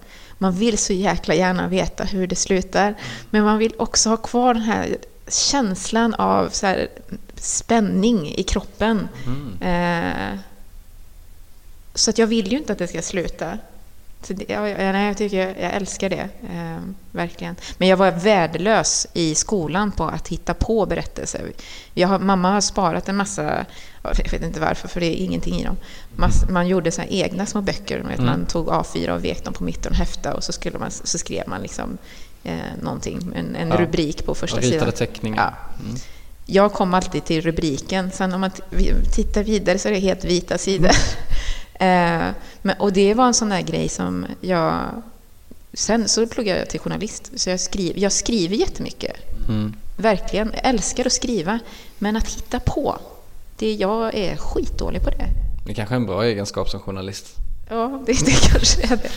[0.43, 2.95] Man vill så jäkla gärna veta hur det slutar,
[3.29, 6.87] men man vill också ha kvar den här känslan av så här,
[7.35, 9.07] spänning i kroppen.
[9.25, 9.61] Mm.
[9.61, 10.39] Eh,
[11.95, 13.57] så att jag vill ju inte att det ska sluta.
[14.23, 17.55] Så det, jag, jag, jag, tycker, jag älskar det, eh, verkligen.
[17.77, 21.51] Men jag var värdelös i skolan på att hitta på berättelser.
[21.93, 23.65] Jag har, mamma har sparat en massa,
[24.03, 25.77] jag vet inte varför, för det är ingenting i dem.
[26.15, 27.99] Mass, man gjorde så egna små böcker.
[27.99, 28.25] Mm.
[28.25, 31.17] Man tog A4 och vek dem på mitten och häfta och så, skulle man, så
[31.17, 31.97] skrev man liksom,
[32.43, 33.77] eh, någonting, en, en ja.
[33.77, 34.79] rubrik på första och sidan.
[34.79, 35.55] ritade teckningar.
[35.77, 35.83] Ja.
[35.85, 35.95] Mm
[36.45, 38.11] jag kom alltid till rubriken.
[38.11, 38.51] Sen om man
[39.13, 40.89] tittar vidare så är det helt vita sidor.
[40.89, 41.01] Mm.
[41.73, 42.29] Eh,
[42.61, 44.81] men, och det var en sån där grej som jag...
[45.73, 49.15] Sen så pluggade jag till journalist, så jag, skriver, jag skriver jättemycket.
[49.49, 49.73] Mm.
[49.97, 50.51] Verkligen.
[50.53, 51.59] Jag älskar att skriva.
[51.99, 52.97] Men att hitta på,
[53.57, 55.25] det, jag är skitdålig på det.
[55.65, 57.35] Det kanske är en bra egenskap som journalist.
[57.69, 59.09] Ja, det, det kanske är det.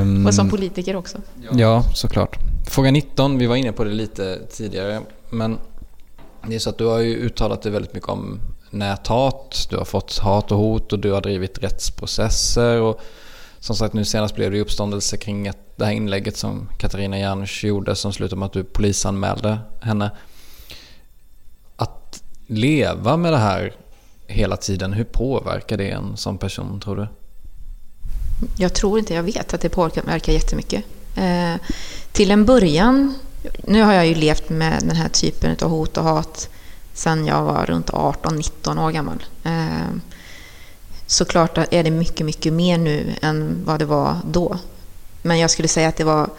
[0.00, 1.18] Um, och som politiker också.
[1.52, 2.38] Ja, såklart.
[2.66, 5.00] Fråga 19, vi var inne på det lite tidigare.
[5.30, 5.58] Men
[6.48, 8.40] det är så att du har ju uttalat dig väldigt mycket om
[8.74, 12.80] näthat, du har fått hat och hot och du har drivit rättsprocesser.
[12.80, 13.00] Och
[13.60, 17.64] som sagt nu senast blev det uppståndelse kring ett, det här inlägget som Katarina Jansch
[17.64, 20.10] gjorde som slutade med att du polisanmälde henne.
[21.76, 23.74] Att leva med det här
[24.26, 27.06] hela tiden, hur påverkar det en som person tror du?
[28.56, 30.84] Jag tror inte, jag vet att det påverkar jättemycket.
[31.16, 31.54] Eh,
[32.12, 33.14] till en början
[33.64, 36.48] nu har jag ju levt med den här typen av hot och hat
[36.94, 39.24] sen jag var runt 18-19 år gammal.
[39.44, 39.96] Eh,
[41.06, 44.58] såklart är det mycket, mycket mer nu än vad det var då.
[45.22, 46.30] Men jag skulle säga att det var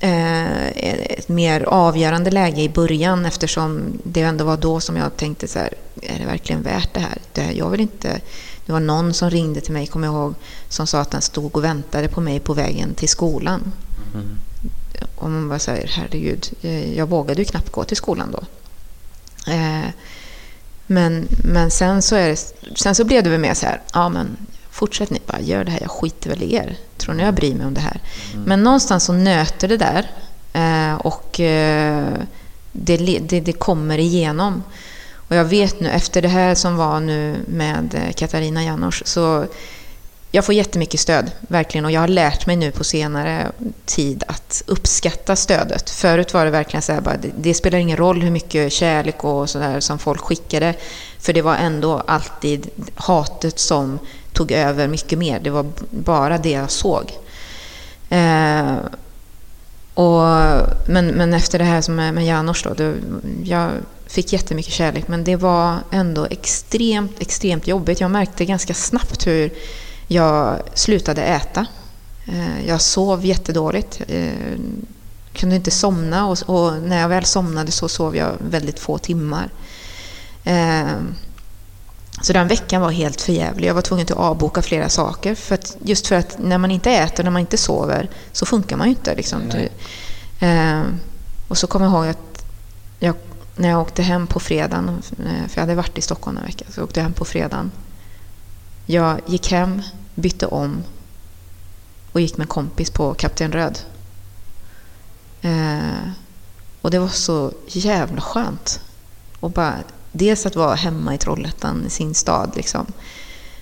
[0.00, 5.48] eh, ett mer avgörande läge i början eftersom det ändå var då som jag tänkte
[5.48, 7.52] så här, är det verkligen värt det här?
[7.52, 8.20] jag vill inte...
[8.66, 10.34] Det var någon som ringde till mig, kommer jag ihåg,
[10.68, 13.72] som sa att den stod och väntade på mig på vägen till skolan.
[14.14, 14.38] Mm.
[15.14, 18.42] Och man bara säger, herregud, eh, jag vågade ju knappt gå till skolan då.
[19.52, 19.88] Eh,
[20.86, 24.08] men, men sen, så är det, sen så blev det väl mer så här, ja
[24.08, 24.36] men
[24.70, 26.76] fortsätt ni bara, gör det här, jag skiter väl i er.
[26.96, 28.00] Tror ni jag bryr mig om det här?
[28.32, 28.44] Mm.
[28.44, 30.10] Men någonstans så nöter det där
[30.52, 31.40] eh, och
[32.72, 34.62] det, det, det kommer igenom.
[35.14, 39.46] Och jag vet nu, efter det här som var nu med Katarina Janouch, så
[40.34, 41.84] jag får jättemycket stöd, verkligen.
[41.84, 43.52] Och jag har lärt mig nu på senare
[43.84, 45.90] tid att uppskatta stödet.
[45.90, 49.24] Förut var det verkligen så här, bara, det, det spelar ingen roll hur mycket kärlek
[49.24, 50.74] och sådär som folk skickade.
[51.18, 53.98] För det var ändå alltid hatet som
[54.32, 55.40] tog över mycket mer.
[55.40, 57.12] Det var bara det jag såg.
[58.08, 58.76] Eh,
[59.94, 60.22] och,
[60.86, 62.94] men, men efter det här som med, med Janos då, det,
[63.44, 63.70] jag
[64.06, 68.00] fick jättemycket kärlek men det var ändå extremt, extremt jobbigt.
[68.00, 69.52] Jag märkte ganska snabbt hur
[70.12, 71.66] jag slutade äta.
[72.26, 74.00] Eh, jag sov jättedåligt.
[74.06, 74.58] Jag eh,
[75.32, 79.50] kunde inte somna och, när jag väl somnade så sov jag väldigt få timmar.
[80.44, 80.96] Eh,
[82.22, 83.68] så den veckan var helt förjävlig.
[83.68, 85.34] Jag var tvungen att avboka flera saker.
[85.34, 88.76] För att, just för att när man inte äter, när man inte sover, så funkar
[88.76, 89.14] man ju inte.
[89.14, 89.42] Liksom.
[91.48, 92.44] och så kommer jag ihåg att
[92.98, 93.14] jag,
[93.56, 95.02] när jag åkte hem på fredagen,
[95.48, 97.70] för jag hade varit i Stockholm en vecka, så jag åkte hem på fredagen.
[98.86, 99.82] Jag gick hem,
[100.14, 100.82] bytte om
[102.12, 103.78] och gick med kompis på Kapten Röd.
[105.42, 106.10] Eh,
[106.82, 108.80] och det var så jävla skönt.
[109.40, 109.74] Och bara,
[110.12, 112.86] dels att vara hemma i Trollhättan, i sin stad, liksom.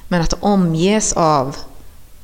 [0.09, 1.57] men att omges av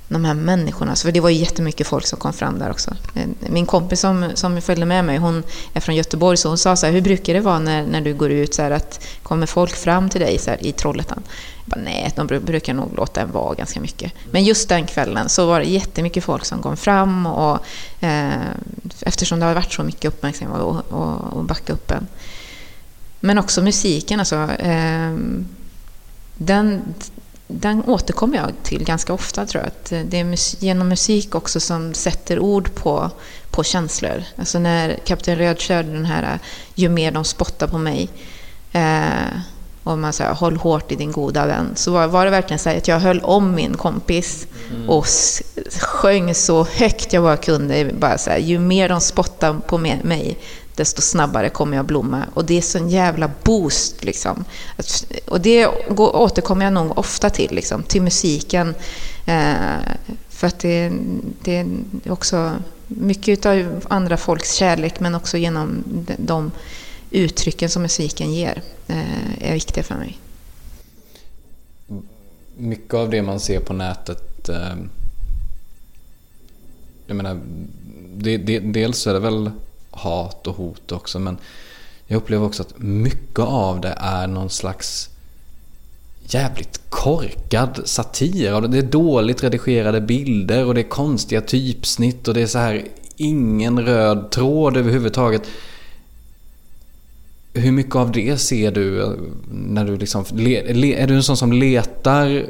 [0.09, 0.97] de här människorna.
[0.97, 2.91] För det var ju jättemycket folk som kom fram där också.
[3.15, 5.43] Eh, min kompis som, som följde med mig, hon
[5.73, 8.15] är från Göteborg, så hon sa så här, hur brukar det vara när, när du
[8.15, 11.23] går ut så här, att kommer folk fram till dig så här, i Trollhättan?
[11.65, 14.13] Jag bara, nej, de brukar nog låta en vara ganska mycket.
[14.31, 17.59] Men just den kvällen så var det jättemycket folk som kom fram och
[18.01, 18.31] eh,
[19.01, 22.07] eftersom det har varit så mycket uppmärksamhet och, och, och backa upp en.
[23.21, 24.37] Men också musiken, alltså.
[24.53, 25.15] Eh,
[26.39, 26.95] den,
[27.49, 29.69] den återkommer jag till ganska ofta tror jag.
[29.69, 33.11] Att det är genom musik också som sätter ord på,
[33.51, 34.23] på känslor.
[34.37, 36.39] Alltså när Kapten Röd körde den här
[36.75, 38.09] Ju mer de spottar på mig
[38.73, 39.41] eh,
[39.83, 41.73] och man säger håll hårt i din goda vän.
[41.75, 44.91] Så var, var det verkligen så att jag höll om min kompis mm.
[44.91, 45.07] och
[45.81, 47.91] sjöng så högt jag bara kunde.
[47.99, 50.39] Bara så här, ju mer de spottar på mig,
[50.77, 52.23] desto snabbare kommer jag blomma.
[52.35, 54.45] Och det är sån jävla boost liksom.
[55.27, 55.67] Och det
[55.97, 58.75] återkommer jag nog ofta till, liksom, till musiken.
[59.27, 59.79] Eh,
[60.29, 60.93] för att det,
[61.43, 61.67] det är
[62.13, 62.53] också
[62.87, 65.85] mycket av andra folks kärlek, men också genom
[66.19, 66.51] de
[67.11, 70.19] uttrycken som musiken ger, eh, är viktiga för mig.
[72.57, 74.75] Mycket av det man ser på nätet eh,
[77.07, 77.41] jag menar,
[78.17, 79.51] det, det, dels är det väl
[79.97, 81.19] hat och hot också.
[81.19, 81.39] Men
[82.07, 85.11] jag upplever också att mycket av det är någon slags
[86.29, 88.61] jävligt korkad satir.
[88.69, 92.85] Det är dåligt redigerade bilder och det är konstiga typsnitt och det är så här
[93.17, 95.43] ingen röd tråd överhuvudtaget.
[97.53, 99.11] Hur mycket av det ser du eh,
[99.51, 100.25] när du liksom...
[100.39, 102.45] Är du en sån som letar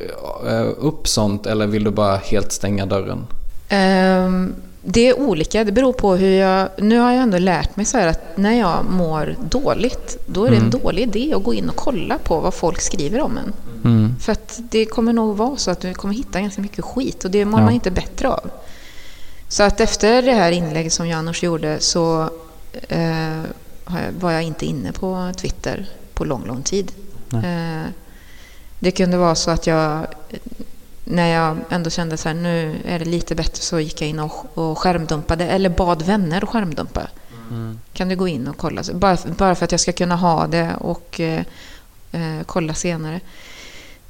[0.48, 3.26] eh, upp sånt eller vill du bara helt stänga dörren?
[3.70, 4.54] Um,
[4.88, 5.64] det är olika.
[5.64, 6.68] Det beror på hur jag...
[6.78, 10.50] Nu har jag ändå lärt mig så här att när jag mår dåligt, då är
[10.50, 10.64] det mm.
[10.72, 13.52] en dålig idé att gå in och kolla på vad folk skriver om en.
[13.84, 14.14] Mm.
[14.20, 17.30] För att det kommer nog vara så att du kommer hitta ganska mycket skit och
[17.30, 17.64] det mår ja.
[17.64, 18.50] man inte bättre av.
[19.48, 22.30] Så att efter det här inlägget som Janusz gjorde så
[22.88, 23.42] eh,
[24.20, 26.92] var jag inte inne på Twitter på lång, lång tid.
[27.32, 27.90] Eh,
[28.78, 30.06] det kunde vara så att jag
[31.08, 34.18] när jag ändå kände så här, nu är det lite bättre så gick jag in
[34.18, 37.08] och, och skärmdumpade eller bad vänner att skärmdumpa.
[37.50, 37.80] Mm.
[37.92, 38.82] Kan du gå in och kolla?
[38.94, 41.42] Bara, bara för att jag ska kunna ha det och eh,
[42.12, 43.20] eh, kolla senare.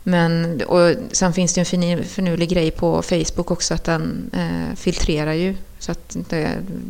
[0.02, 5.32] Men, och sen finns det en finurlig grej på Facebook också att den eh, filtrerar
[5.32, 5.56] ju.
[5.78, 6.16] Så att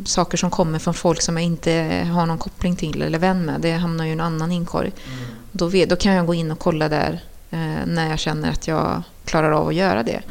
[0.05, 1.71] saker som kommer från folk som jag inte
[2.13, 4.91] har någon koppling till eller vän med, det hamnar ju i en annan inkorg.
[5.07, 5.19] Mm.
[5.51, 9.03] Då, då kan jag gå in och kolla där Eh, när jag känner att jag
[9.25, 10.21] klarar av att göra det.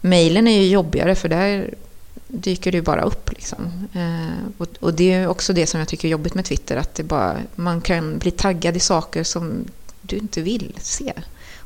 [0.00, 1.74] Mailen är ju jobbigare för där
[2.28, 3.32] dyker det ju bara upp.
[3.32, 3.88] Liksom.
[3.94, 6.94] Eh, och, och, det är också det som jag tycker är jobbigt med Twitter, att
[6.94, 9.64] det bara, man kan bli taggad i saker som
[10.02, 11.12] du inte vill se.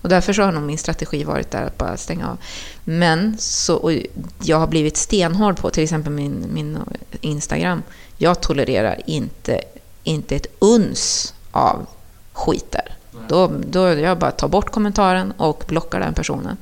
[0.03, 2.39] Och därför så har nog min strategi varit där att bara stänga av.
[2.85, 4.01] Men så,
[4.43, 6.79] jag har blivit stenhård på till exempel min, min
[7.21, 7.83] Instagram.
[8.17, 9.61] Jag tolererar inte,
[10.03, 11.87] inte ett uns av
[12.33, 13.00] skit där.
[13.31, 16.57] Då, då jag bara tar bort kommentaren och blockar den personen.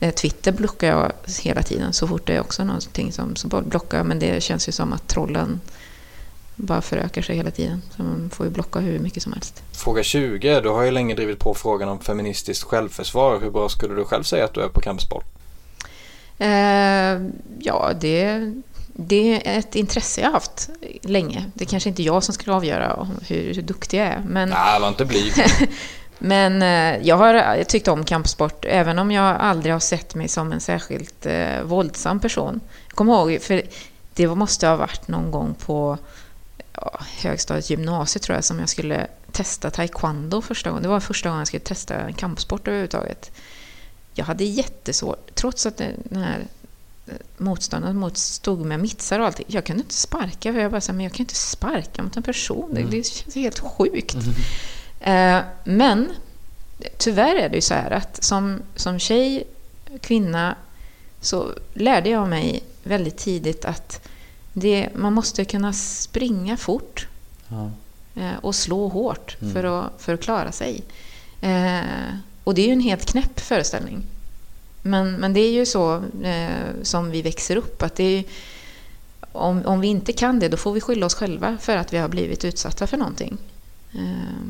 [0.00, 3.98] Eh, Twitter blockar jag hela tiden så fort det är också någonting som så blockar
[3.98, 4.06] jag.
[4.06, 5.60] Men det känns ju som att trollen
[6.56, 7.82] bara förökar sig hela tiden.
[7.96, 9.62] Så man får ju blocka hur mycket som helst.
[9.72, 10.60] Fråga 20.
[10.60, 13.40] Du har ju länge drivit på frågan om feministiskt självförsvar.
[13.40, 15.24] Hur bra skulle du själv säga att du är på kampsport?
[16.38, 17.20] Eh,
[17.58, 18.52] ja, det,
[19.06, 20.68] det är ett intresse jag har haft
[21.02, 21.44] länge.
[21.54, 24.22] Det är kanske inte jag som ska avgöra hur, hur duktig jag är.
[24.26, 24.48] Men...
[24.48, 25.32] Nej, var inte blyg.
[26.18, 30.52] Men eh, jag har tyckt om kampsport, även om jag aldrig har sett mig som
[30.52, 32.60] en särskilt eh, våldsam person.
[32.88, 33.62] Jag kommer ihåg, för
[34.14, 35.98] det måste ha varit någon gång på
[36.72, 40.82] ja, högstadiet, gymnasiet tror jag, som jag skulle testa taekwondo första gången.
[40.82, 43.30] Det var första gången jag skulle testa en kampsport överhuvudtaget.
[44.14, 46.46] Jag hade jättesvårt, trots att den här
[47.36, 49.46] motståndaren mot stod med mittsar och allting.
[49.48, 52.22] Jag kunde inte sparka, för jag bara sa, men jag kan inte sparka mot en
[52.22, 52.70] person.
[52.70, 52.90] Mm.
[52.90, 54.14] Det, känns helt sjukt.
[54.14, 55.38] Mm.
[55.38, 56.08] Eh, men
[56.98, 59.44] tyvärr är det ju så här att som, som tjej,
[60.00, 60.56] kvinna,
[61.20, 64.08] så lärde jag mig väldigt tidigt att
[64.52, 67.08] det, man måste kunna springa fort
[67.48, 67.70] ja.
[68.14, 69.54] Eh, och slå hårt mm.
[69.54, 70.82] för, att, för att klara sig.
[71.40, 71.80] Eh,
[72.44, 74.06] och det är ju en helt knäpp föreställning.
[74.82, 77.82] Men, men det är ju så eh, som vi växer upp.
[77.82, 78.24] att det är,
[79.32, 81.98] om, om vi inte kan det, då får vi skylla oss själva för att vi
[81.98, 83.38] har blivit utsatta för någonting.
[83.92, 84.48] Eh,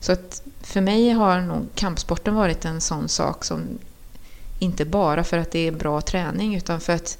[0.00, 3.78] så att för mig har nog kampsporten varit en sån sak som
[4.58, 7.18] inte bara för att det är bra träning utan för att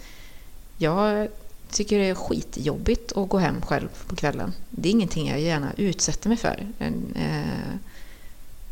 [0.76, 1.28] jag
[1.70, 4.52] tycker det är skitjobbigt att gå hem själv på kvällen.
[4.70, 6.66] Det är ingenting jag gärna utsätter mig för.
[6.78, 7.76] Eh,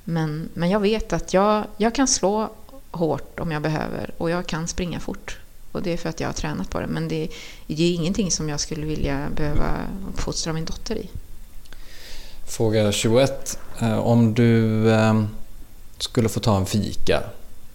[0.04, 2.50] men, men jag vet att jag, jag kan slå
[2.90, 5.38] hårt om jag behöver och jag kan springa fort.
[5.72, 6.86] Och det är för att jag har tränat på det.
[6.86, 7.28] Men det,
[7.66, 9.76] det är ingenting som jag skulle vilja behöva
[10.16, 11.10] fostra min dotter i.
[12.44, 13.58] Fråga 21.
[13.80, 15.24] Eh, om du eh,
[15.98, 17.22] skulle få ta en fika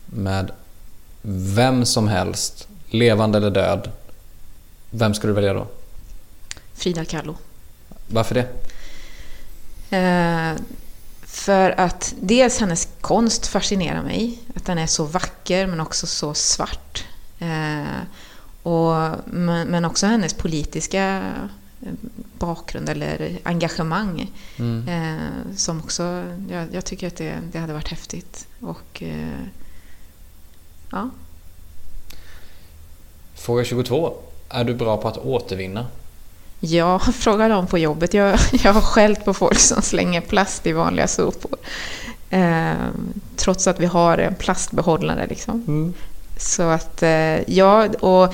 [0.05, 0.51] med
[1.55, 3.91] vem som helst, levande eller död,
[4.89, 5.67] vem skulle du välja då?
[6.73, 7.35] Frida Kahlo.
[8.07, 8.47] Varför det?
[11.35, 14.39] Eh, för att dels hennes konst fascinerar mig.
[14.55, 17.05] Att den är så vacker men också så svart.
[17.39, 18.01] Eh,
[18.63, 21.33] och, men, men också hennes politiska
[22.39, 24.31] bakgrund eller engagemang.
[24.59, 24.87] Mm.
[24.87, 28.47] Eh, som också, jag, jag, tycker att det, det hade varit häftigt.
[28.59, 29.45] Och eh,
[30.91, 31.09] ja.
[33.33, 34.13] Fråga 22.
[34.49, 35.85] Är du bra på att återvinna?
[36.65, 38.13] Ja, fråga dem på jobbet.
[38.13, 41.57] Jag, jag har skällt på folk som slänger plast i vanliga sopor.
[42.29, 42.71] Eh,
[43.35, 45.27] trots att vi har en plastbehållare.
[45.27, 45.63] Liksom.
[45.67, 45.93] Mm.
[46.37, 48.33] Så att, eh, ja, och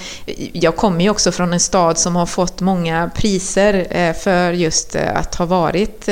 [0.54, 4.96] jag kommer ju också från en stad som har fått många priser eh, för just
[4.96, 6.10] eh, att ha varit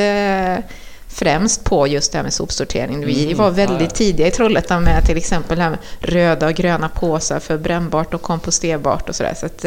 [1.07, 3.05] främst på just det här med sopsortering.
[3.05, 6.53] Vi mm, var väldigt tidiga i Trollhättan med till exempel det här med röda och
[6.53, 9.33] gröna påsar för brännbart och komposterbart och sådär.
[9.37, 9.65] Så att,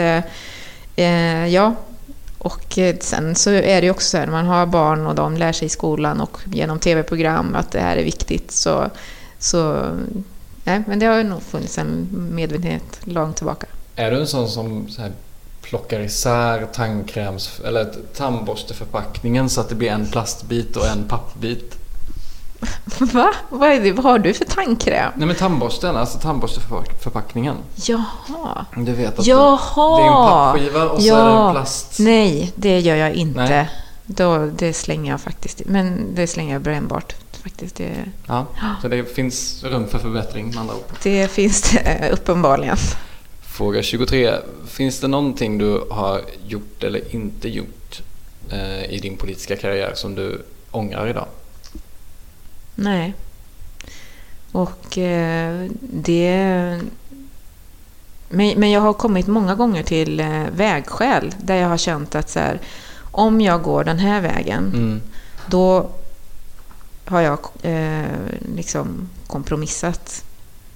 [1.52, 1.74] ja,
[2.42, 5.14] och eh, sen så är det ju också så här när man har barn och
[5.14, 8.90] de lär sig i skolan och genom tv-program att det här är viktigt så,
[9.38, 9.90] så
[10.64, 13.66] Nej, men det har ju nog funnits en medvetenhet långt tillbaka.
[13.96, 15.12] Är du en sån som så här,
[15.62, 21.78] plockar isär tandkräms eller tandborsteförpackningen så att det blir en plastbit och en pappbit?
[22.98, 23.34] Va?
[23.48, 23.92] Vad, är det?
[23.92, 25.12] Vad har du för tandkräm?
[25.16, 27.56] Nej men tandborsten, alltså tandborsteförpackningen.
[27.74, 28.66] Jaha.
[28.76, 29.96] Du vet att Jaha.
[29.96, 31.14] det är en pappskiva och ja.
[31.14, 31.98] så är det en plast...
[31.98, 33.40] Nej, det gör jag inte.
[33.40, 33.70] Nej.
[34.06, 35.62] Då, det slänger jag faktiskt.
[35.66, 37.76] Men det slänger jag brännbart faktiskt.
[37.76, 37.94] Det,
[38.26, 38.46] ja,
[38.82, 40.84] så det finns rum för förbättring med andra ord?
[41.02, 42.76] Det finns det uppenbarligen.
[43.42, 44.34] Fråga 23.
[44.68, 48.02] Finns det någonting du har gjort eller inte gjort
[48.50, 51.26] eh, i din politiska karriär som du ångrar idag?
[52.74, 53.14] Nej.
[54.52, 56.80] Och eh, det...
[58.28, 62.30] Men, men jag har kommit många gånger till eh, vägskäl där jag har känt att
[62.30, 62.60] så här,
[63.10, 65.02] om jag går den här vägen mm.
[65.46, 65.90] då
[67.04, 68.04] har jag eh,
[68.56, 70.24] liksom kompromissat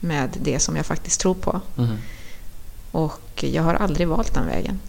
[0.00, 1.60] med det som jag faktiskt tror på.
[1.78, 1.96] Mm.
[2.92, 4.80] Och jag har aldrig valt den vägen.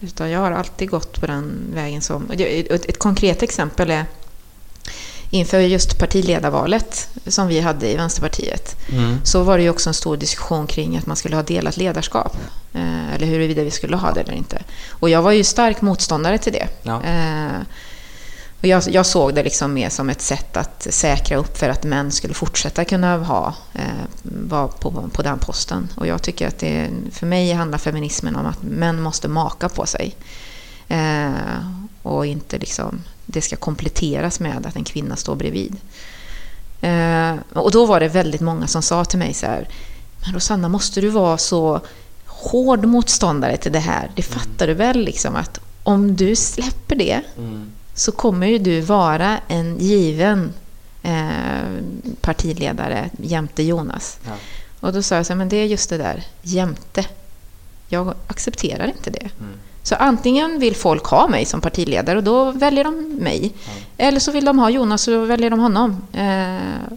[0.00, 2.30] Utan jag har alltid gått på den vägen som...
[2.30, 4.06] Ett konkret exempel är
[5.30, 9.18] inför just partiledarvalet som vi hade i Vänsterpartiet mm.
[9.24, 12.36] så var det ju också en stor diskussion kring att man skulle ha delat ledarskap.
[12.72, 14.62] Eh, eller huruvida vi skulle ha det eller inte.
[14.90, 16.68] Och jag var ju stark motståndare till det.
[16.82, 17.02] Ja.
[17.02, 17.62] Eh,
[18.60, 21.84] och jag, jag, såg det liksom mer som ett sätt att säkra upp för att
[21.84, 23.82] män skulle fortsätta kunna ha, eh,
[24.22, 25.88] vara på, på den posten.
[25.94, 29.86] Och jag tycker att det, för mig handlar feminismen om att män måste maka på
[29.86, 30.16] sig.
[30.88, 31.30] Eh,
[32.02, 35.76] och inte liksom, det ska kompletteras med att en kvinna står bredvid.
[36.80, 39.68] Eh, och då var det väldigt många som sa till mig så här,
[40.24, 41.80] men Rosanna, måste du vara så
[42.26, 44.10] hård motståndare till det här?
[44.16, 48.80] Det fattar du väl liksom att om du släpper det mm så kommer ju du
[48.80, 50.54] vara en given
[51.02, 51.82] eh,
[52.20, 54.18] partiledare jämte Jonas.
[54.26, 54.32] Ja.
[54.80, 57.04] Och då sa jag så här, men det är just det där, jämte.
[57.88, 59.28] Jag accepterar inte det.
[59.40, 59.52] Mm.
[59.88, 63.38] Så antingen vill folk ha mig som partiledare och då väljer de mig.
[63.38, 63.78] Mm.
[63.96, 66.02] Eller så vill de ha Jonas och då väljer de honom.
[66.12, 66.96] Eh,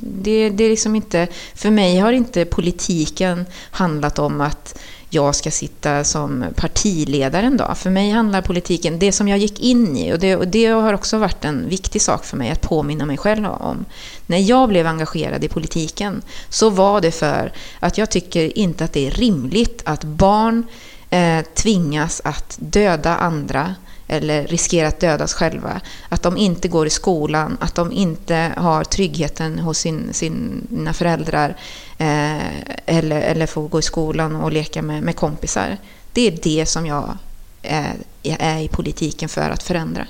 [0.00, 4.78] det, det är liksom inte, för mig har inte politiken handlat om att
[5.10, 7.78] jag ska sitta som partiledare en dag.
[7.78, 10.94] För mig handlar politiken, det som jag gick in i, och det, och det har
[10.94, 13.84] också varit en viktig sak för mig att påminna mig själv om.
[14.26, 18.92] När jag blev engagerad i politiken så var det för att jag tycker inte att
[18.92, 20.64] det är rimligt att barn
[21.10, 23.74] eh, tvingas att döda andra
[24.08, 25.80] eller riskerar att dödas själva.
[26.08, 31.56] Att de inte går i skolan, att de inte har tryggheten hos sin, sina föräldrar
[31.98, 35.76] eh, eller, eller får gå i skolan och leka med, med kompisar.
[36.12, 37.18] Det är det som jag
[37.62, 40.06] är, är i politiken för att förändra.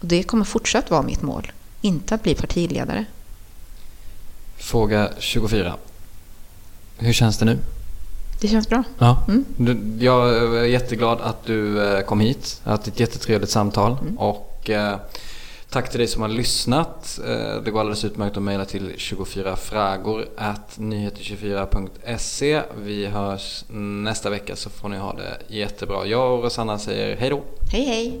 [0.00, 3.04] Och det kommer fortsatt vara mitt mål, inte att bli partiledare.
[4.56, 5.76] Fråga 24.
[6.98, 7.58] Hur känns det nu?
[8.40, 8.82] Det känns bra.
[8.98, 9.24] Ja.
[9.28, 9.44] Mm.
[10.00, 12.60] Jag är jätteglad att du eh, kom hit.
[12.64, 13.96] Jag har haft ett jättetrevligt samtal.
[14.00, 14.18] Mm.
[14.18, 14.96] Och eh,
[15.70, 17.20] tack till dig som har lyssnat.
[17.26, 20.24] Eh, det går alldeles utmärkt att mejla till 24fragor
[20.76, 22.62] nyheter24.se.
[22.82, 23.64] Vi hörs
[24.04, 26.06] nästa vecka så får ni ha det jättebra.
[26.06, 27.42] Jag och Rosanna säger hej då.
[27.72, 28.20] Hej hej.